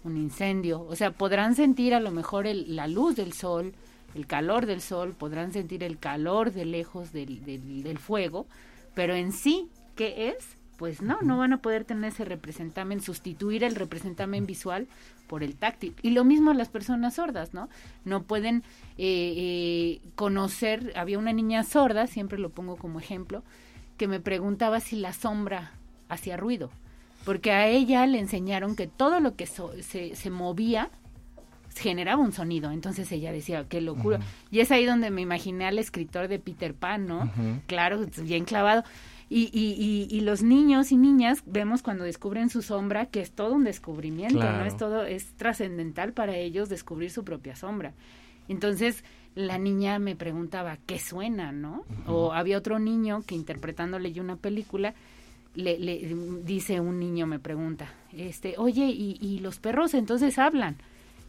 un 0.06 0.16
incendio. 0.16 0.82
O 0.88 0.96
sea, 0.96 1.12
podrán 1.12 1.56
sentir 1.56 1.94
a 1.94 2.00
lo 2.00 2.12
mejor 2.12 2.48
el, 2.48 2.76
la 2.76 2.88
luz 2.88 3.18
del 3.18 3.34
sol, 3.34 3.74
el 4.16 4.26
calor 4.28 4.66
del 4.66 4.82
sol, 4.82 5.14
podrán 5.18 5.52
sentir 5.54 5.84
el 5.84 5.98
calor 6.00 6.52
de 6.52 6.66
lejos 6.66 7.12
del, 7.12 7.44
del, 7.46 7.84
del 7.84 7.98
fuego, 7.98 8.48
pero 8.96 9.16
en 9.16 9.32
sí, 9.32 9.70
¿qué 9.96 10.30
es? 10.30 10.58
Pues 10.78 11.02
no, 11.02 11.20
no 11.22 11.38
van 11.38 11.54
a 11.54 11.62
poder 11.62 11.84
tener 11.84 12.12
ese 12.12 12.24
representamen, 12.26 13.02
sustituir 13.02 13.64
el 13.64 13.76
representamen 13.76 14.46
visual 14.46 14.88
por 15.28 15.44
el 15.44 15.56
táctil. 15.56 15.94
Y 16.02 16.12
lo 16.12 16.24
mismo 16.24 16.54
las 16.54 16.70
personas 16.70 17.16
sordas, 17.16 17.54
¿no? 17.54 17.70
No 18.06 18.24
pueden 18.24 18.64
eh, 18.98 19.34
eh, 19.38 20.02
conocer, 20.16 20.94
había 20.96 21.20
una 21.20 21.34
niña 21.34 21.64
sorda, 21.64 22.08
siempre 22.08 22.40
lo 22.40 22.50
pongo 22.50 22.78
como 22.78 23.00
ejemplo, 23.00 23.44
que 23.98 24.08
me 24.08 24.22
preguntaba 24.22 24.80
si 24.80 24.96
la 24.96 25.12
sombra 25.12 25.74
hacía 26.08 26.38
ruido, 26.38 26.72
porque 27.26 27.52
a 27.52 27.68
ella 27.68 28.08
le 28.08 28.20
enseñaron 28.20 28.78
que 28.78 28.88
todo 28.88 29.20
lo 29.20 29.36
que 29.36 29.46
so- 29.46 29.74
se, 29.82 30.16
se 30.16 30.30
movía 30.30 30.90
generaba 31.76 32.22
un 32.22 32.32
sonido, 32.32 32.72
entonces 32.72 33.12
ella 33.12 33.32
decía, 33.32 33.66
qué 33.70 33.82
locura. 33.82 34.20
Y 34.52 34.60
es 34.60 34.72
ahí 34.72 34.86
donde 34.86 35.12
me 35.12 35.22
imaginé 35.22 35.66
al 35.66 35.80
escritor 35.80 36.28
de 36.28 36.40
Peter 36.40 36.74
Pan, 36.74 37.08
¿no? 37.08 37.32
Claro, 37.68 38.06
bien 38.24 38.46
clavado. 38.46 38.84
Y, 39.32 39.44
y, 39.54 39.76
y, 39.78 40.08
y 40.18 40.22
los 40.22 40.42
niños 40.42 40.92
y 40.92 40.98
niñas 40.98 41.44
vemos 41.46 41.84
cuando 41.84 42.04
descubren 42.04 42.50
su 42.50 42.64
sombra 42.64 43.06
que 43.06 43.22
es 43.22 43.32
todo 43.32 43.54
un 43.54 43.64
descubrimiento, 43.64 44.40
Claro. 44.40 44.58
¿no? 44.58 44.66
Es 44.66 44.76
todo, 44.76 45.06
es 45.06 45.34
trascendental 45.38 46.14
para 46.14 46.36
ellos 46.36 46.68
descubrir 46.68 47.12
su 47.12 47.24
propia 47.24 47.56
sombra. 47.56 47.94
Entonces, 48.48 49.04
la 49.36 49.60
niña 49.60 50.00
me 50.00 50.16
preguntaba, 50.16 50.80
¿qué 50.88 50.98
suena, 50.98 51.52
no? 51.52 51.86
O 52.08 52.34
había 52.34 52.58
otro 52.58 52.80
niño 52.80 53.22
que 53.28 53.36
interpretándole 53.36 54.12
yo 54.12 54.24
una 54.24 54.36
película, 54.38 54.96
le, 55.54 55.78
le 55.78 56.16
dice 56.44 56.80
un 56.80 57.00
niño, 57.00 57.28
me 57.28 57.38
pregunta, 57.38 57.94
este, 58.12 58.56
oye, 58.58 58.86
¿y, 58.88 59.18
y 59.22 59.40
los 59.40 59.60
perros 59.60 59.94
entonces 59.94 60.40
hablan? 60.40 60.78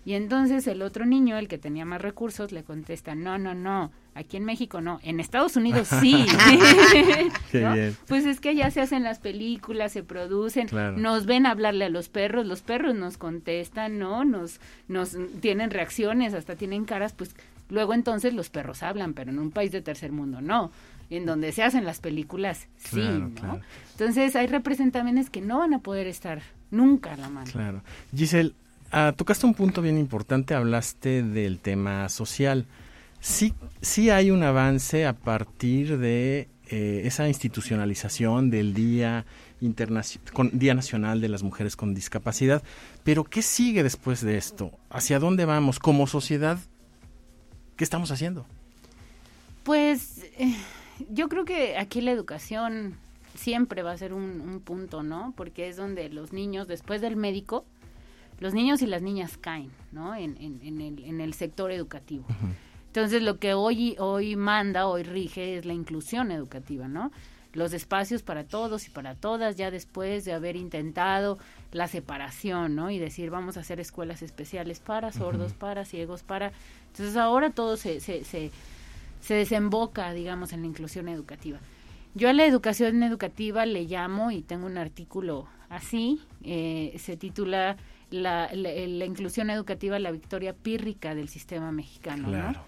Y 0.04 0.14
entonces 0.14 0.66
el 0.66 0.80
otro 0.82 1.04
niño, 1.04 1.36
el 1.36 1.46
que 1.46 1.58
tenía 1.58 1.84
más 1.84 2.00
recursos, 2.00 2.52
le 2.52 2.64
contesta, 2.64 3.14
no, 3.14 3.36
no, 3.36 3.54
no, 3.54 3.92
aquí 4.14 4.38
en 4.38 4.44
México 4.46 4.80
no, 4.80 4.98
en 5.02 5.20
Estados 5.20 5.56
Unidos 5.56 5.88
sí. 6.00 6.24
Pues 8.06 8.24
es 8.26 8.40
que 8.40 8.54
ya 8.54 8.70
se 8.70 8.80
hacen 8.80 9.02
las 9.02 9.18
películas, 9.18 9.92
se 9.92 10.02
producen, 10.02 10.68
Claro. 10.68 10.96
nos 10.96 11.26
ven 11.26 11.46
hablarle 11.46 11.84
a 11.86 11.88
los 11.88 12.08
perros, 12.08 12.46
los 12.46 12.62
perros 12.62 12.94
nos 12.94 13.18
contestan, 13.18 13.98
¿no? 13.98 14.24
Nos, 14.24 14.60
nos 14.88 15.16
tienen 15.40 15.70
reacciones, 15.70 16.34
hasta 16.34 16.56
tienen 16.56 16.84
caras, 16.84 17.12
pues 17.12 17.34
luego 17.68 17.94
entonces 17.94 18.34
los 18.34 18.50
perros 18.50 18.82
hablan, 18.82 19.14
pero 19.14 19.30
en 19.30 19.38
un 19.38 19.50
país 19.50 19.72
de 19.72 19.82
tercer 19.82 20.12
mundo 20.12 20.40
no. 20.40 20.70
En 21.10 21.26
donde 21.26 21.50
se 21.50 21.64
hacen 21.64 21.84
las 21.84 21.98
películas, 21.98 22.68
sí, 22.76 23.00
Claro, 23.00 23.18
¿no? 23.18 23.34
claro. 23.34 23.60
Entonces 23.92 24.36
hay 24.36 24.46
representaciones 24.46 25.28
que 25.28 25.40
no 25.40 25.58
van 25.58 25.74
a 25.74 25.80
poder 25.80 26.06
estar 26.06 26.40
nunca 26.70 27.14
a 27.14 27.16
la 27.16 27.28
mano. 27.28 27.50
Claro. 27.50 27.82
Giselle, 28.14 28.54
ah, 28.90 29.12
tocaste 29.16 29.46
un 29.46 29.54
punto 29.54 29.82
bien 29.82 29.98
importante, 29.98 30.54
hablaste 30.54 31.22
del 31.22 31.58
tema 31.58 32.08
social. 32.08 32.66
Sí, 33.20 33.54
sí 33.80 34.10
hay 34.10 34.30
un 34.30 34.42
avance 34.42 35.06
a 35.06 35.12
partir 35.12 35.98
de 35.98 36.48
eh, 36.68 37.02
esa 37.04 37.28
institucionalización 37.28 38.48
del 38.48 38.74
Día, 38.74 39.26
Nacional 39.60 41.20
de 41.20 41.28
las 41.28 41.42
Mujeres 41.42 41.76
con 41.76 41.94
Discapacidad, 41.94 42.62
pero 43.04 43.24
¿qué 43.24 43.42
sigue 43.42 43.82
después 43.82 44.22
de 44.22 44.38
esto? 44.38 44.70
¿Hacia 44.88 45.18
dónde 45.18 45.44
vamos 45.44 45.78
como 45.78 46.06
sociedad? 46.06 46.58
¿Qué 47.76 47.84
estamos 47.84 48.10
haciendo? 48.10 48.46
Pues 49.64 50.24
eh, 50.38 50.54
yo 51.10 51.28
creo 51.28 51.44
que 51.44 51.76
aquí 51.76 52.00
la 52.00 52.12
educación 52.12 52.94
siempre 53.34 53.82
va 53.82 53.92
a 53.92 53.98
ser 53.98 54.12
un 54.14 54.62
punto, 54.64 55.02
¿no? 55.02 55.34
Porque 55.36 55.68
es 55.68 55.76
donde 55.76 56.08
los 56.08 56.32
niños, 56.32 56.68
después 56.68 57.00
del 57.00 57.16
médico, 57.16 57.64
los 58.40 58.54
niños 58.54 58.82
y 58.82 58.86
las 58.86 59.02
niñas 59.02 59.36
caen, 59.38 59.70
¿no? 59.92 60.14
En, 60.14 60.36
en- 60.38 60.60
en 60.62 60.80
el, 60.80 61.04
en 61.04 61.20
el 61.20 61.34
sector 61.34 61.70
educativo. 61.70 62.24
Entonces, 62.86 63.22
lo 63.22 63.38
que 63.38 63.54
hoy, 63.54 63.94
hoy 63.98 64.34
manda, 64.34 64.86
hoy 64.88 65.04
rige, 65.04 65.56
es 65.58 65.64
la 65.64 65.74
inclusión 65.74 66.32
educativa, 66.32 66.88
¿no? 66.88 67.12
Los 67.52 67.72
espacios 67.72 68.22
para 68.22 68.44
todos 68.44 68.86
y 68.86 68.90
para 68.90 69.14
todas, 69.14 69.56
ya 69.56 69.70
después 69.70 70.24
de 70.24 70.32
haber 70.32 70.56
intentado 70.56 71.38
la 71.72 71.86
separación, 71.88 72.74
¿no? 72.76 72.90
Y 72.90 72.98
decir, 72.98 73.30
vamos 73.30 73.56
a 73.56 73.60
hacer 73.60 73.78
escuelas 73.80 74.22
especiales 74.22 74.80
para 74.80 75.12
sordos, 75.12 75.52
para 75.52 75.84
ciegos, 75.84 76.22
para... 76.22 76.52
Entonces, 76.92 77.16
ahora 77.16 77.50
todo 77.50 77.76
se, 77.76 78.00
se, 78.00 78.24
se, 78.24 78.50
se 79.20 79.34
desemboca, 79.34 80.12
digamos, 80.12 80.52
en 80.52 80.62
la 80.62 80.66
inclusión 80.68 81.08
educativa. 81.08 81.58
Yo 82.14 82.28
a 82.28 82.32
la 82.32 82.44
educación 82.44 83.02
educativa 83.04 83.66
le 83.66 83.84
llamo, 83.84 84.30
y 84.32 84.42
tengo 84.42 84.66
un 84.66 84.78
artículo 84.78 85.46
así, 85.68 86.20
eh, 86.42 86.96
se 86.98 87.16
titula 87.16 87.76
la, 88.10 88.48
la, 88.52 88.70
la 88.70 89.04
inclusión 89.04 89.50
educativa, 89.50 89.98
la 89.98 90.10
victoria 90.10 90.52
pírrica 90.52 91.14
del 91.14 91.28
sistema 91.28 91.72
mexicano, 91.72 92.28
¿no? 92.28 92.30
Claro. 92.30 92.60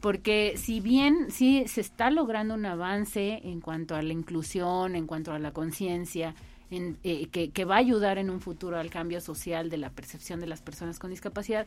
porque 0.00 0.54
si 0.56 0.80
bien 0.80 1.30
sí 1.30 1.64
se 1.66 1.80
está 1.80 2.10
logrando 2.10 2.54
un 2.54 2.66
avance 2.66 3.40
en 3.44 3.60
cuanto 3.60 3.94
a 3.94 4.02
la 4.02 4.12
inclusión, 4.12 4.96
en 4.96 5.06
cuanto 5.06 5.32
a 5.32 5.38
la 5.38 5.52
conciencia, 5.52 6.34
en, 6.70 6.98
eh, 7.04 7.26
que, 7.28 7.50
que 7.50 7.64
va 7.64 7.76
a 7.76 7.78
ayudar 7.78 8.18
en 8.18 8.30
un 8.30 8.40
futuro 8.40 8.78
al 8.78 8.90
cambio 8.90 9.20
social 9.20 9.70
de 9.70 9.78
la 9.78 9.90
percepción 9.90 10.40
de 10.40 10.46
las 10.46 10.60
personas 10.60 10.98
con 10.98 11.10
discapacidad, 11.10 11.66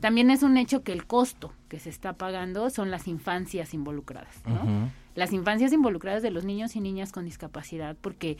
también 0.00 0.30
es 0.30 0.42
un 0.42 0.56
hecho 0.56 0.82
que 0.82 0.92
el 0.92 1.06
costo 1.06 1.52
que 1.68 1.80
se 1.80 1.90
está 1.90 2.12
pagando 2.12 2.70
son 2.70 2.90
las 2.90 3.08
infancias 3.08 3.74
involucradas, 3.74 4.42
¿no? 4.46 4.90
Las 5.16 5.32
infancias 5.32 5.72
involucradas 5.72 6.22
de 6.22 6.30
los 6.30 6.44
niños 6.44 6.76
y 6.76 6.80
niñas 6.80 7.10
con 7.10 7.24
discapacidad, 7.24 7.96
porque 8.00 8.36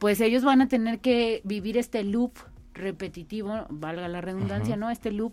pues 0.00 0.20
ellos 0.20 0.42
van 0.42 0.60
a 0.60 0.66
tener 0.66 0.98
que 0.98 1.40
vivir 1.44 1.78
este 1.78 2.02
loop 2.02 2.32
repetitivo, 2.74 3.66
valga 3.70 4.08
la 4.08 4.20
redundancia, 4.20 4.76
¿no? 4.76 4.90
Este 4.90 5.10
loop 5.10 5.32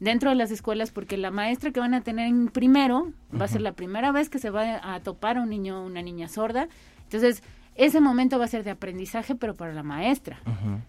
dentro 0.00 0.30
de 0.30 0.36
las 0.36 0.50
escuelas, 0.50 0.90
porque 0.90 1.16
la 1.16 1.30
maestra 1.30 1.70
que 1.70 1.80
van 1.80 1.94
a 1.94 2.00
tener 2.00 2.26
en 2.26 2.48
primero 2.48 3.12
va 3.38 3.44
a 3.44 3.48
ser 3.48 3.60
la 3.60 3.72
primera 3.72 4.10
vez 4.10 4.28
que 4.28 4.40
se 4.40 4.50
va 4.50 4.80
a 4.82 5.00
topar 5.00 5.38
a 5.38 5.42
un 5.42 5.50
niño 5.50 5.80
o 5.80 5.86
una 5.86 6.02
niña 6.02 6.28
sorda. 6.28 6.68
Entonces, 7.04 7.42
ese 7.76 8.00
momento 8.00 8.38
va 8.38 8.44
a 8.44 8.48
ser 8.48 8.64
de 8.64 8.70
aprendizaje, 8.70 9.34
pero 9.34 9.54
para 9.54 9.72
la 9.72 9.82
maestra. 9.82 10.40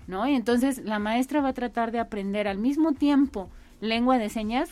¿no? 0.07 0.27
Y 0.27 0.33
entonces 0.33 0.79
la 0.83 0.99
maestra 0.99 1.41
va 1.41 1.49
a 1.49 1.53
tratar 1.53 1.91
de 1.91 1.99
aprender 1.99 2.47
al 2.47 2.57
mismo 2.57 2.93
tiempo 2.93 3.49
lengua 3.81 4.17
de 4.17 4.29
señas, 4.29 4.69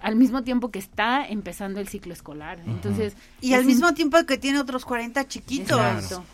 al 0.00 0.16
mismo 0.16 0.42
tiempo 0.42 0.70
que 0.70 0.78
está 0.78 1.26
empezando 1.26 1.80
el 1.80 1.88
ciclo 1.88 2.12
escolar. 2.12 2.60
Entonces, 2.66 3.16
Y 3.40 3.54
al 3.54 3.64
mismo 3.64 3.92
tiempo 3.94 4.18
que 4.26 4.38
tiene 4.38 4.60
otros 4.60 4.84
40 4.84 5.26
chiquitos. 5.26 5.78
Exacto. 5.78 6.24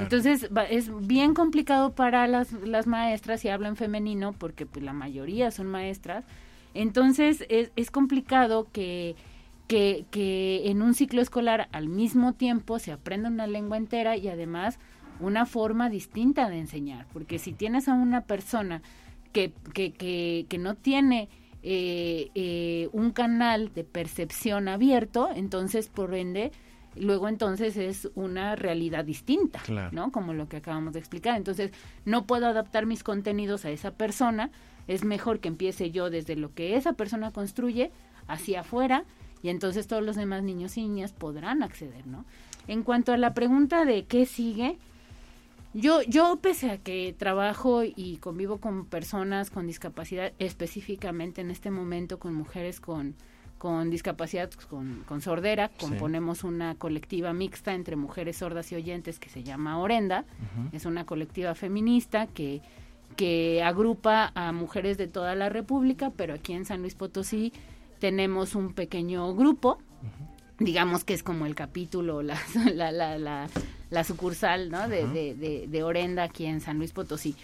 Entonces 0.00 0.48
es 0.70 1.06
bien 1.06 1.34
complicado 1.34 1.94
para 1.94 2.26
las, 2.26 2.52
las 2.52 2.86
maestras, 2.86 3.44
y 3.44 3.48
hablo 3.48 3.68
en 3.68 3.76
femenino 3.76 4.32
porque 4.32 4.66
pues, 4.66 4.84
la 4.84 4.92
mayoría 4.92 5.50
son 5.50 5.66
maestras, 5.66 6.24
entonces 6.74 7.44
es, 7.48 7.70
es 7.76 7.90
complicado 7.90 8.66
que, 8.72 9.16
que, 9.66 10.04
que 10.10 10.70
en 10.70 10.82
un 10.82 10.94
ciclo 10.94 11.22
escolar 11.22 11.68
al 11.72 11.88
mismo 11.88 12.34
tiempo 12.34 12.78
se 12.78 12.92
aprenda 12.92 13.28
una 13.28 13.46
lengua 13.46 13.76
entera 13.76 14.16
y 14.16 14.28
además 14.28 14.78
una 15.20 15.46
forma 15.46 15.88
distinta 15.88 16.48
de 16.50 16.58
enseñar, 16.58 17.06
porque 17.12 17.38
si 17.38 17.52
tienes 17.52 17.88
a 17.88 17.94
una 17.94 18.22
persona 18.22 18.82
que, 19.32 19.52
que, 19.72 19.92
que, 19.92 20.46
que 20.48 20.58
no 20.58 20.74
tiene 20.74 21.28
eh, 21.62 22.30
eh, 22.34 22.88
un 22.92 23.10
canal 23.10 23.72
de 23.74 23.84
percepción 23.84 24.68
abierto, 24.68 25.30
entonces 25.34 25.88
por 25.88 26.14
ende 26.14 26.52
luego 26.98 27.28
entonces 27.28 27.76
es 27.76 28.08
una 28.14 28.56
realidad 28.56 29.04
distinta, 29.04 29.60
Claro. 29.60 29.90
¿no? 29.92 30.12
Como 30.12 30.32
lo 30.34 30.48
que 30.48 30.58
acabamos 30.58 30.92
de 30.94 30.98
explicar. 30.98 31.36
Entonces, 31.36 31.72
no 32.04 32.26
puedo 32.26 32.46
adaptar 32.46 32.86
mis 32.86 33.02
contenidos 33.02 33.64
a 33.64 33.70
esa 33.70 33.92
persona, 33.92 34.50
es 34.88 35.04
mejor 35.04 35.40
que 35.40 35.48
empiece 35.48 35.90
yo 35.90 36.10
desde 36.10 36.36
lo 36.36 36.54
que 36.54 36.76
esa 36.76 36.92
persona 36.92 37.32
construye 37.32 37.90
hacia 38.28 38.60
afuera 38.60 39.04
y 39.42 39.48
entonces 39.48 39.86
todos 39.86 40.02
los 40.02 40.16
demás 40.16 40.42
niños 40.42 40.76
y 40.76 40.82
niñas 40.82 41.12
podrán 41.12 41.62
acceder, 41.62 42.06
¿no? 42.06 42.24
En 42.68 42.82
cuanto 42.82 43.12
a 43.12 43.16
la 43.16 43.34
pregunta 43.34 43.84
de 43.84 44.04
qué 44.06 44.26
sigue, 44.26 44.78
yo, 45.74 46.02
yo 46.02 46.38
pese 46.40 46.70
a 46.70 46.78
que 46.78 47.14
trabajo 47.16 47.82
y 47.84 48.16
convivo 48.16 48.58
con 48.58 48.86
personas 48.86 49.50
con 49.50 49.66
discapacidad, 49.66 50.32
específicamente 50.38 51.42
en 51.42 51.50
este 51.50 51.70
momento 51.70 52.18
con 52.18 52.34
mujeres 52.34 52.80
con, 52.80 53.14
con 53.58 53.90
discapacidad, 53.90 54.50
con, 54.68 55.02
con 55.08 55.20
sordera, 55.20 55.70
Sí. 55.78 55.86
componemos 55.86 56.44
una 56.44 56.74
colectiva 56.74 57.32
mixta 57.32 57.72
entre 57.74 57.96
mujeres 57.96 58.36
sordas 58.38 58.70
y 58.72 58.74
oyentes 58.76 59.18
que 59.18 59.28
se 59.30 59.42
llama 59.42 59.78
Orenda, 59.78 60.24
es 60.72 60.84
una 60.84 61.04
colectiva 61.06 61.54
feminista 61.54 62.26
que, 62.26 62.60
que 63.16 63.62
agrupa 63.62 64.30
a 64.34 64.52
mujeres 64.52 64.98
de 64.98 65.06
toda 65.08 65.34
la 65.34 65.48
República, 65.48 66.12
pero 66.14 66.34
aquí 66.34 66.52
en 66.52 66.64
San 66.66 66.82
Luis 66.82 66.94
Potosí 66.94 67.52
tenemos 67.98 68.54
un 68.54 68.74
pequeño 68.74 69.34
grupo 69.34 69.78
digamos 70.58 71.04
que 71.04 71.12
es 71.14 71.22
como 71.22 71.44
el 71.44 71.54
capítulo, 71.54 72.22
la, 72.22 72.38
la, 72.74 72.90
la, 72.92 73.18
la, 73.18 73.48
la 73.90 74.04
sucursal, 74.04 74.70
¿no? 74.70 74.88
De, 74.88 75.06
de, 75.06 75.34
de, 75.34 75.66
de 75.68 75.82
Orenda 75.82 76.22
aquí 76.22 76.46
en 76.46 76.60
San 76.60 76.78
Luis 76.78 76.92
Potosí. 76.92 77.36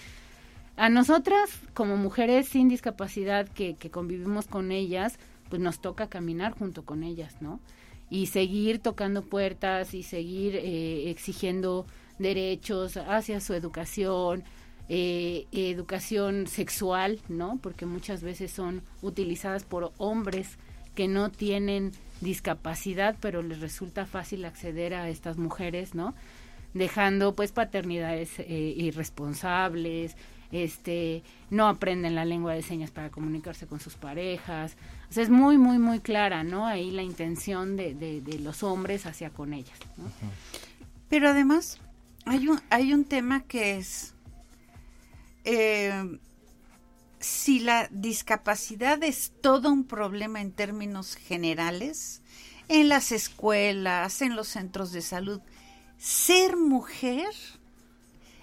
A 0.76 0.88
nosotras, 0.88 1.50
como 1.74 1.98
mujeres 1.98 2.48
sin 2.48 2.68
discapacidad 2.68 3.46
que, 3.48 3.74
que 3.74 3.90
convivimos 3.90 4.46
con 4.46 4.72
ellas, 4.72 5.18
pues 5.52 5.60
nos 5.60 5.80
toca 5.82 6.06
caminar 6.06 6.54
junto 6.58 6.86
con 6.86 7.02
ellas, 7.02 7.42
¿no? 7.42 7.60
Y 8.08 8.28
seguir 8.28 8.78
tocando 8.78 9.20
puertas 9.20 9.92
y 9.92 10.02
seguir 10.02 10.56
eh, 10.56 11.10
exigiendo 11.10 11.84
derechos 12.18 12.96
hacia 12.96 13.38
su 13.38 13.52
educación, 13.52 14.44
eh, 14.88 15.44
educación 15.52 16.46
sexual, 16.46 17.20
¿no? 17.28 17.58
Porque 17.62 17.84
muchas 17.84 18.22
veces 18.22 18.50
son 18.50 18.80
utilizadas 19.02 19.64
por 19.64 19.92
hombres 19.98 20.56
que 20.94 21.06
no 21.06 21.30
tienen 21.30 21.92
discapacidad, 22.22 23.14
pero 23.20 23.42
les 23.42 23.60
resulta 23.60 24.06
fácil 24.06 24.46
acceder 24.46 24.94
a 24.94 25.10
estas 25.10 25.36
mujeres, 25.36 25.94
¿no? 25.94 26.14
Dejando 26.72 27.34
pues 27.34 27.52
paternidades 27.52 28.38
eh, 28.38 28.72
irresponsables, 28.74 30.16
este, 30.52 31.22
no 31.50 31.66
aprenden 31.66 32.14
la 32.14 32.24
lengua 32.24 32.54
de 32.54 32.62
señas 32.62 32.90
para 32.90 33.10
comunicarse 33.10 33.66
con 33.66 33.80
sus 33.80 33.94
parejas. 33.94 34.76
O 35.10 35.12
sea, 35.12 35.22
es 35.22 35.30
muy, 35.30 35.58
muy, 35.58 35.78
muy 35.78 36.00
clara, 36.00 36.44
¿no? 36.44 36.66
Ahí 36.66 36.90
la 36.90 37.02
intención 37.02 37.76
de, 37.76 37.94
de, 37.94 38.20
de 38.20 38.38
los 38.38 38.62
hombres 38.62 39.06
hacia 39.06 39.30
con 39.30 39.54
ellas, 39.54 39.78
¿no? 39.96 40.04
Pero 41.08 41.28
además, 41.28 41.80
hay 42.24 42.48
un, 42.48 42.60
hay 42.70 42.92
un 42.92 43.04
tema 43.04 43.42
que 43.42 43.78
es, 43.78 44.14
eh, 45.44 46.18
si 47.18 47.60
la 47.60 47.88
discapacidad 47.90 49.02
es 49.02 49.32
todo 49.40 49.70
un 49.70 49.84
problema 49.84 50.40
en 50.40 50.52
términos 50.52 51.16
generales, 51.16 52.22
en 52.68 52.88
las 52.88 53.12
escuelas, 53.12 54.22
en 54.22 54.36
los 54.36 54.48
centros 54.48 54.92
de 54.92 55.02
salud, 55.02 55.40
ser 55.98 56.56
mujer 56.56 57.28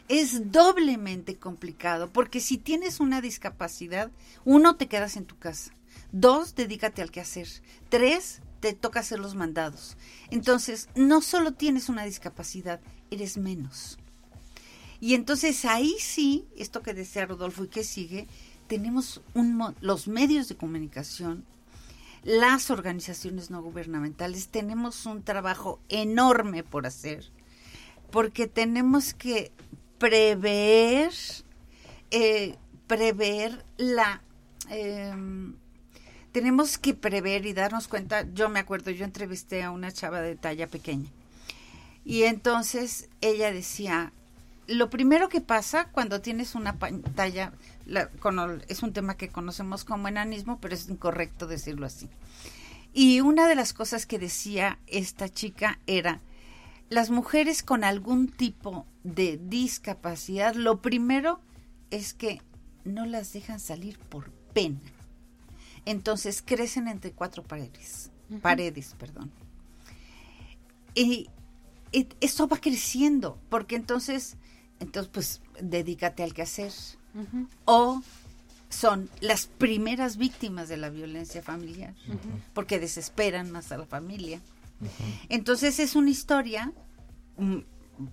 es 0.09 0.51
doblemente 0.51 1.37
complicado, 1.37 2.11
porque 2.11 2.41
si 2.41 2.57
tienes 2.57 2.99
una 2.99 3.21
discapacidad, 3.21 4.11
uno, 4.43 4.75
te 4.75 4.87
quedas 4.87 5.15
en 5.15 5.25
tu 5.25 5.37
casa, 5.37 5.71
dos, 6.11 6.55
dedícate 6.55 7.01
al 7.01 7.11
quehacer, 7.11 7.47
tres, 7.89 8.41
te 8.59 8.73
toca 8.73 8.99
hacer 8.99 9.19
los 9.19 9.35
mandados. 9.35 9.97
Entonces, 10.31 10.89
no 10.95 11.21
solo 11.21 11.53
tienes 11.53 11.89
una 11.89 12.03
discapacidad, 12.03 12.81
eres 13.11 13.37
menos. 13.37 13.99
Y 14.99 15.13
entonces 15.13 15.63
ahí 15.63 15.95
sí, 15.99 16.45
esto 16.57 16.81
que 16.81 16.93
decía 16.93 17.27
Rodolfo 17.27 17.63
y 17.63 17.69
que 17.69 17.83
sigue, 17.83 18.27
tenemos 18.67 19.21
los 19.79 20.07
medios 20.07 20.49
de 20.49 20.57
comunicación, 20.57 21.45
las 22.23 22.69
organizaciones 22.69 23.49
no 23.49 23.61
gubernamentales, 23.61 24.49
tenemos 24.49 25.05
un 25.05 25.23
trabajo 25.23 25.79
enorme 25.87 26.63
por 26.63 26.85
hacer, 26.85 27.31
porque 28.11 28.47
tenemos 28.47 29.13
que 29.13 29.53
prever, 29.99 31.11
eh, 32.11 32.55
prever 32.87 33.63
la... 33.77 34.21
Eh, 34.69 35.13
tenemos 36.31 36.77
que 36.77 36.93
prever 36.93 37.45
y 37.45 37.53
darnos 37.53 37.87
cuenta, 37.87 38.25
yo 38.33 38.49
me 38.49 38.59
acuerdo, 38.59 38.91
yo 38.91 39.05
entrevisté 39.05 39.63
a 39.63 39.71
una 39.71 39.91
chava 39.91 40.21
de 40.21 40.35
talla 40.35 40.67
pequeña 40.67 41.09
y 42.09 42.23
entonces 42.23 43.07
ella 43.21 43.51
decía, 43.51 44.13
lo 44.67 44.89
primero 44.89 45.29
que 45.29 45.41
pasa 45.41 45.89
cuando 45.91 46.21
tienes 46.21 46.55
una 46.55 46.79
pantalla, 46.79 47.53
es 48.67 48.83
un 48.83 48.93
tema 48.93 49.15
que 49.15 49.29
conocemos 49.29 49.83
como 49.83 50.07
enanismo, 50.07 50.59
pero 50.59 50.73
es 50.73 50.89
incorrecto 50.89 51.45
decirlo 51.45 51.85
así. 51.85 52.09
Y 52.93 53.21
una 53.21 53.47
de 53.47 53.53
las 53.53 53.73
cosas 53.73 54.07
que 54.07 54.17
decía 54.17 54.79
esta 54.87 55.29
chica 55.29 55.79
era, 55.85 56.19
las 56.89 57.09
mujeres 57.11 57.63
con 57.63 57.83
algún 57.83 58.27
tipo 58.27 58.85
de 59.03 59.37
discapacidad, 59.37 60.55
lo 60.55 60.81
primero 60.81 61.39
es 61.91 62.13
que 62.13 62.41
no 62.83 63.05
las 63.05 63.31
dejan 63.33 63.59
salir 63.59 63.99
por 63.99 64.31
pena. 64.53 64.79
Entonces 65.85 66.41
crecen 66.45 66.87
entre 66.87 67.11
cuatro 67.11 67.43
paredes, 67.43 68.11
uh 68.29 68.35
-huh. 68.35 68.41
paredes, 68.41 68.95
perdón. 68.97 69.31
Y, 70.95 71.29
y, 71.91 72.07
eso 72.19 72.47
va 72.47 72.57
creciendo, 72.57 73.39
porque 73.49 73.75
entonces, 73.75 74.35
entonces 74.79 75.11
pues 75.13 75.41
dedícate 75.61 76.23
al 76.23 76.33
quehacer. 76.33 76.71
Uh 77.13 77.19
-huh. 77.19 77.47
O 77.65 78.03
son 78.69 79.09
las 79.19 79.47
primeras 79.47 80.17
víctimas 80.17 80.69
de 80.69 80.77
la 80.77 80.89
violencia 80.89 81.41
familiar, 81.41 81.93
uh 82.07 82.13
-huh. 82.13 82.41
porque 82.53 82.79
desesperan 82.79 83.51
más 83.51 83.71
a 83.71 83.77
la 83.77 83.85
familia. 83.85 84.41
Entonces 85.29 85.79
es 85.79 85.95
una 85.95 86.09
historia, 86.09 86.71
um, 87.37 87.63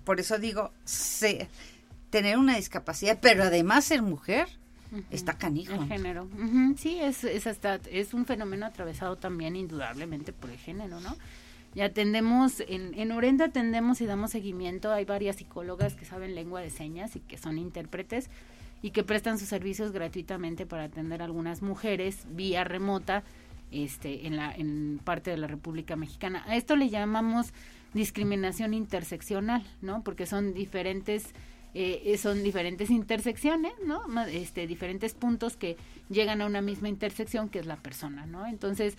por 0.04 0.20
eso 0.20 0.38
digo, 0.38 0.72
se, 0.84 1.48
tener 2.10 2.38
una 2.38 2.56
discapacidad, 2.56 3.18
pero 3.20 3.44
además 3.44 3.84
ser 3.84 4.02
mujer, 4.02 4.48
Uh 4.92 4.98
-huh. 4.98 5.04
está 5.10 5.36
canijo. 5.36 5.72
El 5.74 5.88
género. 5.88 6.24
Uh 6.32 6.38
-huh. 6.38 6.76
Sí, 6.76 7.00
es, 7.00 7.24
es, 7.24 7.48
hasta, 7.48 7.80
es 7.90 8.14
un 8.14 8.24
fenómeno 8.24 8.66
atravesado 8.66 9.16
también 9.16 9.56
indudablemente 9.56 10.32
por 10.32 10.48
el 10.48 10.58
género, 10.58 11.00
¿no? 11.00 11.16
Y 11.74 11.80
atendemos, 11.80 12.60
en, 12.68 12.94
en 12.94 13.10
Orenda 13.10 13.46
atendemos 13.46 14.00
y 14.00 14.06
damos 14.06 14.30
seguimiento, 14.30 14.92
hay 14.92 15.04
varias 15.04 15.36
psicólogas 15.36 15.94
que 15.94 16.04
saben 16.04 16.36
lengua 16.36 16.60
de 16.60 16.70
señas 16.70 17.16
y 17.16 17.20
que 17.20 17.36
son 17.36 17.58
intérpretes 17.58 18.30
y 18.80 18.92
que 18.92 19.02
prestan 19.02 19.40
sus 19.40 19.48
servicios 19.48 19.90
gratuitamente 19.90 20.66
para 20.66 20.84
atender 20.84 21.20
a 21.20 21.24
algunas 21.24 21.62
mujeres 21.62 22.18
vía 22.30 22.62
remota 22.62 23.24
este, 23.70 24.26
en, 24.26 24.36
la, 24.36 24.54
en 24.54 25.00
parte 25.02 25.30
de 25.30 25.36
la 25.36 25.46
República 25.46 25.96
Mexicana. 25.96 26.44
A 26.46 26.56
esto 26.56 26.76
le 26.76 26.88
llamamos 26.88 27.52
discriminación 27.94 28.74
interseccional, 28.74 29.64
¿no? 29.80 30.02
Porque 30.02 30.26
son 30.26 30.54
diferentes 30.54 31.34
eh, 31.78 32.16
son 32.16 32.42
diferentes 32.42 32.88
intersecciones, 32.88 33.72
¿no? 33.84 34.00
Este, 34.28 34.66
diferentes 34.66 35.12
puntos 35.12 35.58
que 35.58 35.76
llegan 36.08 36.40
a 36.40 36.46
una 36.46 36.62
misma 36.62 36.88
intersección 36.88 37.50
que 37.50 37.58
es 37.58 37.66
la 37.66 37.76
persona, 37.76 38.24
¿no? 38.24 38.46
Entonces, 38.46 38.96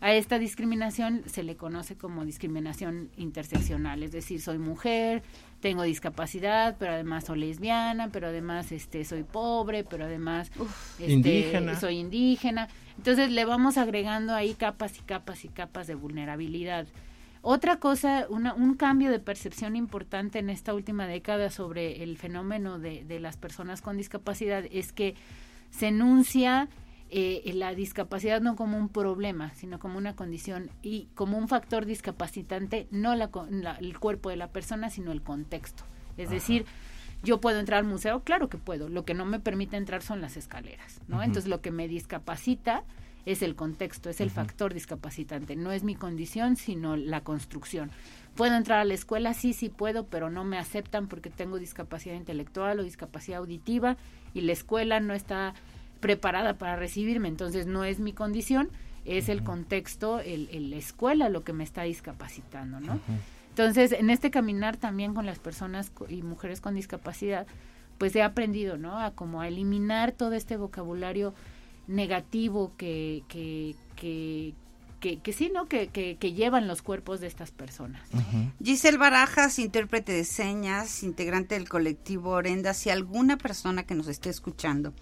a 0.00 0.14
esta 0.14 0.38
discriminación 0.38 1.22
se 1.26 1.42
le 1.42 1.56
conoce 1.56 1.96
como 1.96 2.24
discriminación 2.24 3.10
interseccional, 3.16 4.02
es 4.02 4.12
decir, 4.12 4.40
soy 4.40 4.58
mujer, 4.58 5.22
tengo 5.60 5.82
discapacidad, 5.82 6.76
pero 6.78 6.92
además 6.92 7.24
soy 7.24 7.40
lesbiana, 7.40 8.08
pero 8.10 8.28
además 8.28 8.72
este 8.72 9.04
soy 9.04 9.24
pobre, 9.24 9.84
pero 9.84 10.04
además 10.06 10.50
Uf, 10.58 10.98
este, 11.00 11.12
indígena. 11.12 11.78
soy 11.78 11.98
indígena. 11.98 12.68
Entonces 12.96 13.30
le 13.30 13.44
vamos 13.44 13.76
agregando 13.76 14.34
ahí 14.34 14.54
capas 14.54 14.98
y 14.98 15.02
capas 15.02 15.44
y 15.44 15.48
capas 15.48 15.86
de 15.86 15.94
vulnerabilidad. 15.96 16.86
Otra 17.42 17.76
cosa, 17.76 18.26
una, 18.28 18.54
un 18.54 18.74
cambio 18.74 19.10
de 19.10 19.18
percepción 19.18 19.76
importante 19.76 20.38
en 20.38 20.50
esta 20.50 20.74
última 20.74 21.06
década 21.06 21.50
sobre 21.50 22.02
el 22.02 22.16
fenómeno 22.16 22.78
de, 22.78 23.04
de 23.04 23.20
las 23.20 23.36
personas 23.36 23.82
con 23.82 23.96
discapacidad 23.96 24.64
es 24.70 24.92
que 24.92 25.14
se 25.70 25.88
enuncia 25.88 26.68
eh, 27.10 27.52
la 27.54 27.74
discapacidad 27.74 28.40
no 28.40 28.56
como 28.56 28.78
un 28.78 28.88
problema, 28.88 29.52
sino 29.54 29.78
como 29.78 29.98
una 29.98 30.14
condición 30.14 30.70
y 30.82 31.08
como 31.14 31.38
un 31.38 31.48
factor 31.48 31.84
discapacitante, 31.84 32.86
no 32.90 33.14
la, 33.16 33.30
la, 33.50 33.72
el 33.76 33.98
cuerpo 33.98 34.30
de 34.30 34.36
la 34.36 34.48
persona, 34.48 34.90
sino 34.90 35.10
el 35.12 35.22
contexto. 35.22 35.82
Es 36.16 36.26
Ajá. 36.26 36.34
decir, 36.34 36.66
yo 37.22 37.40
puedo 37.40 37.58
entrar 37.58 37.80
al 37.80 37.84
museo, 37.84 38.20
claro 38.20 38.48
que 38.48 38.58
puedo, 38.58 38.88
lo 38.88 39.04
que 39.04 39.14
no 39.14 39.24
me 39.24 39.40
permite 39.40 39.76
entrar 39.76 40.02
son 40.02 40.20
las 40.20 40.36
escaleras, 40.36 41.00
¿no? 41.08 41.16
Uh 41.16 41.20
-huh. 41.20 41.24
Entonces 41.24 41.50
lo 41.50 41.60
que 41.60 41.70
me 41.70 41.88
discapacita 41.88 42.84
es 43.26 43.42
el 43.42 43.54
contexto, 43.54 44.08
es 44.08 44.20
el 44.20 44.28
uh 44.28 44.30
-huh. 44.30 44.34
factor 44.34 44.72
discapacitante, 44.72 45.56
no 45.56 45.72
es 45.72 45.82
mi 45.82 45.94
condición, 45.94 46.56
sino 46.56 46.96
la 46.96 47.22
construcción. 47.22 47.90
¿Puedo 48.36 48.54
entrar 48.56 48.78
a 48.78 48.84
la 48.84 48.94
escuela? 48.94 49.34
Sí, 49.34 49.52
sí 49.52 49.68
puedo, 49.68 50.06
pero 50.06 50.30
no 50.30 50.44
me 50.44 50.56
aceptan 50.58 51.08
porque 51.08 51.28
tengo 51.30 51.58
discapacidad 51.58 52.14
intelectual 52.14 52.78
o 52.78 52.84
discapacidad 52.84 53.40
auditiva 53.40 53.96
y 54.32 54.42
la 54.42 54.52
escuela 54.52 55.00
no 55.00 55.12
está 55.12 55.54
preparada 56.00 56.58
para 56.58 56.76
recibirme, 56.76 57.28
entonces 57.28 57.66
no 57.66 57.84
es 57.84 58.00
mi 58.00 58.12
condición, 58.12 58.68
es 59.04 59.24
uh 59.24 59.28
-huh. 59.28 59.32
el 59.32 59.44
contexto, 59.44 60.20
el, 60.20 60.48
el, 60.52 60.70
la 60.70 60.76
escuela 60.76 61.28
lo 61.28 61.44
que 61.44 61.52
me 61.52 61.64
está 61.64 61.82
discapacitando, 61.82 62.80
¿no? 62.80 62.94
Uh 62.94 62.96
-huh. 62.96 63.20
Entonces, 63.50 63.92
en 63.92 64.10
este 64.10 64.30
caminar 64.30 64.76
también 64.76 65.12
con 65.14 65.26
las 65.26 65.38
personas 65.38 65.92
y 66.08 66.22
mujeres 66.22 66.60
con 66.60 66.74
discapacidad, 66.74 67.46
pues 67.98 68.16
he 68.16 68.22
aprendido, 68.22 68.78
¿no? 68.78 68.98
A 68.98 69.10
como 69.10 69.42
a 69.42 69.48
eliminar 69.48 70.12
todo 70.12 70.32
este 70.32 70.56
vocabulario 70.56 71.34
negativo 71.86 72.72
que, 72.78 73.22
que, 73.28 73.74
que, 73.96 74.54
que, 75.00 75.18
que 75.18 75.32
sí, 75.32 75.50
¿no? 75.52 75.66
Que, 75.66 75.88
que, 75.88 76.16
que, 76.16 76.32
llevan 76.32 76.68
los 76.68 76.80
cuerpos 76.80 77.20
de 77.20 77.26
estas 77.26 77.50
personas. 77.50 78.02
Uh 78.12 78.18
-huh. 78.18 78.52
Giselle 78.64 78.96
Barajas, 78.96 79.58
intérprete 79.58 80.12
de 80.12 80.24
señas, 80.24 81.02
integrante 81.02 81.56
del 81.56 81.68
colectivo 81.68 82.30
Orenda, 82.30 82.72
si 82.72 82.88
alguna 82.88 83.36
persona 83.36 83.82
que 83.82 83.94
nos 83.94 84.08
esté 84.08 84.30
escuchando 84.30 84.94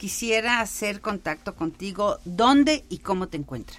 quisiera 0.00 0.60
hacer 0.60 1.00
contacto 1.02 1.54
contigo, 1.54 2.16
¿dónde 2.24 2.86
y 2.88 3.00
cómo 3.00 3.28
te 3.28 3.36
encuentra? 3.36 3.76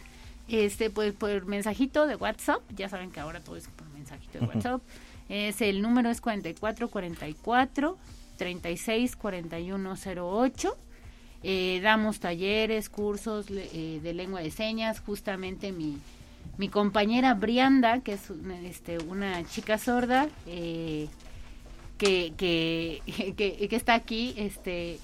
Este, 0.47 0.91
pues 0.91 1.13
por 1.13 1.47
mensajito 1.47 2.05
de 2.05 2.15
WhatsApp, 2.15 2.61
ya 2.75 2.89
saben 2.89 3.09
que 3.09 3.19
ahora 3.19 3.39
todo 3.39 3.55
es 3.55 3.67
por 3.69 3.89
mensajito 3.89 4.37
de 4.37 4.45
uh 4.45 4.47
-huh. 4.47 4.55
WhatsApp. 4.55 4.83
Es 5.29 5.61
el 5.61 5.81
número 5.81 6.11
es 6.11 6.21
4444 6.21 7.97
364108 8.37 10.77
eh, 11.43 11.79
damos 11.81 12.19
talleres, 12.19 12.87
cursos 12.89 13.47
eh, 13.49 13.99
de 14.03 14.13
lengua 14.13 14.41
de 14.41 14.51
señas. 14.51 14.99
Justamente 14.99 15.71
mi, 15.71 15.97
mi 16.59 16.69
compañera 16.69 17.33
Brianda, 17.33 18.01
que 18.01 18.13
es 18.13 18.29
una, 18.29 18.61
este, 18.61 18.99
una 18.99 19.43
chica 19.47 19.79
sorda, 19.79 20.29
eh, 20.45 21.07
que, 21.97 22.33
que, 22.37 23.01
que, 23.37 23.67
que 23.67 23.75
está 23.75 23.95
aquí, 23.95 24.35
este, 24.37 24.99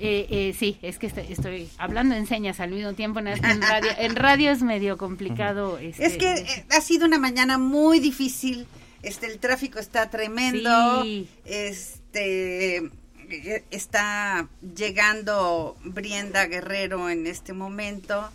eh, 0.00 0.26
eh, 0.30 0.54
sí, 0.58 0.78
es 0.82 0.98
que 0.98 1.06
estoy, 1.06 1.26
estoy 1.30 1.68
hablando 1.78 2.14
en 2.16 2.26
señas 2.26 2.58
al 2.58 2.70
mismo 2.72 2.92
tiempo 2.94 3.20
en, 3.20 3.28
en 3.28 3.62
radio. 3.62 3.90
En 3.98 4.16
radio 4.16 4.50
es 4.50 4.62
medio 4.62 4.98
complicado. 4.98 5.78
Este, 5.78 6.04
Es 6.06 6.16
que 6.16 6.32
eh, 6.32 6.64
ha 6.70 6.80
sido 6.80 7.06
una 7.06 7.18
mañana 7.18 7.56
muy 7.58 8.00
difícil. 8.00 8.66
Este, 9.02 9.26
el 9.26 9.38
tráfico 9.38 9.78
está 9.78 10.10
tremendo. 10.10 11.02
Sí. 11.02 11.28
Este, 11.44 12.76
eh, 12.78 13.64
está 13.70 14.48
llegando 14.76 15.76
Brienda 15.84 16.46
Guerrero 16.46 17.08
en 17.08 17.26
este 17.26 17.52
momento. 17.52 18.28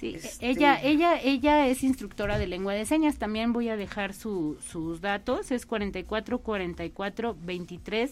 Sí, 0.00 0.14
Este- 0.16 0.48
ella, 0.48 0.80
ella, 0.82 1.20
ella 1.20 1.66
es 1.68 1.82
instructora 1.84 2.38
de 2.38 2.46
lengua 2.46 2.72
de 2.74 2.86
señas. 2.86 3.18
También 3.18 3.52
voy 3.52 3.68
a 3.68 3.76
dejar 3.76 4.14
su, 4.14 4.56
sus 4.66 5.00
datos. 5.00 5.50
Es 5.50 5.66
44 5.66 6.38
44 6.38 7.36
23 7.40 8.10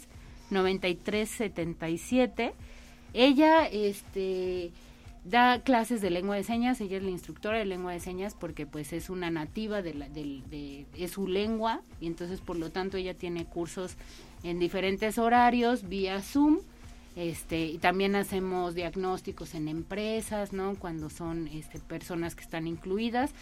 93 0.50 1.28
77. 1.28 2.52
Ella, 3.12 3.66
este, 3.66 4.70
da 5.24 5.60
clases 5.62 6.00
de 6.00 6.10
lengua 6.10 6.36
de 6.36 6.44
señas. 6.44 6.80
Ella 6.80 6.96
es 6.98 7.02
la 7.02 7.10
instructora 7.10 7.58
de 7.58 7.64
lengua 7.64 7.92
de 7.92 8.00
señas 8.00 8.34
porque, 8.38 8.66
pues, 8.66 8.92
es 8.92 9.10
una 9.10 9.30
nativa 9.30 9.82
de, 9.82 9.94
la, 9.94 10.08
del- 10.08 10.42
de, 10.48 10.86
es 10.96 11.12
su 11.12 11.26
lengua 11.26 11.80
y 12.00 12.06
entonces, 12.06 12.40
por 12.40 12.56
lo 12.58 12.70
tanto, 12.70 12.96
ella 12.96 13.14
tiene 13.14 13.44
cursos 13.44 13.96
en 14.42 14.58
diferentes 14.58 15.18
horarios 15.18 15.88
vía 15.88 16.20
Zoom. 16.22 16.58
Este, 17.16 17.66
y 17.66 17.78
también 17.78 18.14
hacemos 18.14 18.74
diagnósticos 18.76 19.54
en 19.54 19.66
empresas, 19.66 20.52
¿no? 20.52 20.76
Cuando 20.76 21.10
son 21.10 21.48
este, 21.48 21.80
personas 21.80 22.36
que 22.36 22.42
están 22.44 22.68
incluidas, 22.68 23.32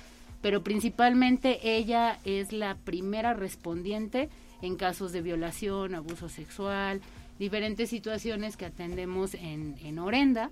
pero 0.41 0.63
principalmente 0.63 1.77
ella 1.77 2.21
es 2.25 2.53
la 2.53 2.77
primera 2.77 3.35
respondiente 3.35 4.29
en 4.63 4.77
casos 4.77 5.13
de 5.13 5.23
violación, 5.23 5.95
abuso 5.95 6.29
sexual, 6.29 7.01
diferentes 7.39 7.91
situaciones 7.91 8.57
que 8.57 8.67
atendemos 8.67 9.35
en, 9.35 9.77
en 9.83 9.99
Orenda. 9.99 10.51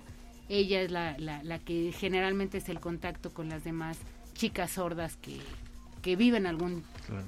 Ella 0.49 0.83
es 0.83 0.91
la, 0.91 1.17
la, 1.19 1.43
la 1.43 1.59
que 1.59 1.93
generalmente 1.97 2.59
es 2.59 2.69
el 2.69 2.81
contacto 2.81 3.31
con 3.31 3.49
las 3.49 3.65
demás 3.65 3.99
chicas 4.35 4.73
sordas 4.73 5.17
que, 5.17 5.39
que 6.03 6.15
viven 6.15 6.47
algún, 6.47 6.85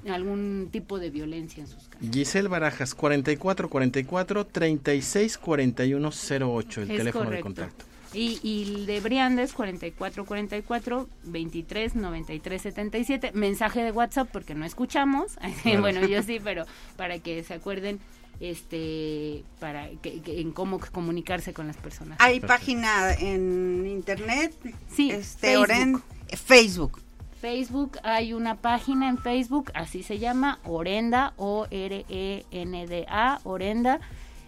algún 0.09 0.69
tipo 0.71 0.99
de 0.99 1.09
violencia 1.09 1.61
en 1.61 1.67
sus 1.67 1.89
casas. 1.89 2.09
Giselle 2.13 2.47
Barajas, 2.47 2.95
4444 2.95 4.45
364108, 4.45 6.81
el 6.83 6.91
Es 6.91 6.97
teléfono 6.97 7.29
de 7.29 7.41
contacto. 7.41 7.83
Y, 8.13 8.39
y 8.41 8.63
el 8.63 8.85
de 8.85 8.99
Briandes, 9.01 9.53
4444 9.53 11.07
23 11.25 11.95
93 11.95 12.61
77. 12.61 13.31
Mensaje 13.33 13.83
de 13.83 13.91
WhatsApp 13.91 14.29
porque 14.31 14.55
no 14.55 14.65
escuchamos. 14.65 15.37
Claro. 15.63 15.81
bueno, 15.81 16.05
yo 16.07 16.23
sí, 16.23 16.39
pero 16.43 16.65
para 16.97 17.19
que 17.19 17.43
se 17.43 17.53
acuerden 17.53 17.99
este 18.39 19.43
para 19.59 19.89
que, 20.01 20.21
que- 20.21 20.39
en 20.41 20.51
cómo 20.51 20.79
comunicarse 20.91 21.53
con 21.53 21.67
las 21.67 21.77
personas. 21.77 22.17
Hay 22.21 22.39
página 22.39 23.13
en 23.13 23.85
internet. 23.85 24.53
Sí, 24.91 25.11
este, 25.11 25.47
Facebook. 25.57 25.67
Oren- 25.67 26.01
Facebook. 26.45 27.01
Facebook, 27.41 27.97
hay 28.03 28.33
una 28.33 28.55
página 28.55 29.07
en 29.07 29.17
Facebook, 29.17 29.71
así 29.73 30.03
se 30.03 30.19
llama, 30.19 30.59
Orenda, 30.65 31.31
O-R-E-N-D-A, 32.29 33.39
Orenda, 33.43 33.99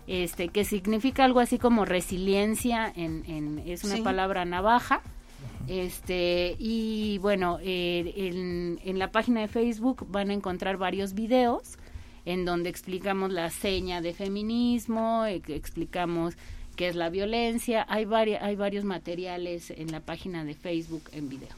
este, 0.07 0.49
que 0.49 0.65
significa 0.65 1.23
algo 1.25 1.39
así 1.39 1.57
como 1.57 1.85
resiliencia, 1.85 2.91
en, 2.95 3.23
en- 3.27 3.59
es 3.65 3.83
una 3.83 3.97
Sí. 3.97 4.01
palabra 4.01 4.45
navaja. 4.45 5.01
Este, 5.67 6.55
y 6.59 7.17
bueno, 7.19 7.57
eh, 7.61 8.13
en, 8.15 8.79
en 8.83 8.99
la 8.99 9.11
página 9.11 9.41
de 9.41 9.47
Facebook 9.47 10.05
van 10.09 10.29
a 10.29 10.33
encontrar 10.33 10.77
varios 10.77 11.13
videos 11.13 11.77
en 12.25 12.45
donde 12.45 12.69
explicamos 12.69 13.31
la 13.31 13.49
seña 13.49 14.01
de 14.01 14.13
feminismo, 14.13 15.25
eh, 15.25 15.41
explicamos 15.47 16.35
qué 16.75 16.87
es 16.87 16.95
la 16.95 17.09
violencia. 17.09 17.85
Hay, 17.89 18.05
vari- 18.05 18.37
hay 18.41 18.55
varios 18.55 18.85
materiales 18.85 19.71
en 19.71 19.91
la 19.91 19.99
página 19.99 20.43
de 20.43 20.55
Facebook 20.55 21.03
en 21.13 21.29
video. 21.29 21.49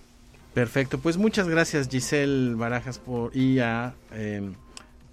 Perfecto, 0.53 0.99
pues 0.99 1.17
muchas 1.17 1.47
gracias 1.49 1.89
Giselle 1.89 2.53
Barajas 2.56 2.99
por, 2.99 3.36
y 3.36 3.60
a, 3.60 3.95
eh, 4.13 4.51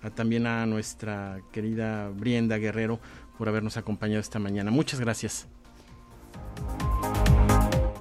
a 0.03 0.11
también 0.11 0.47
a 0.47 0.66
nuestra 0.66 1.40
querida 1.53 2.11
Brienda 2.11 2.59
Guerrero 2.59 3.01
por 3.40 3.48
habernos 3.48 3.79
acompañado 3.79 4.20
esta 4.20 4.38
mañana. 4.38 4.70
Muchas 4.70 5.00
gracias. 5.00 5.48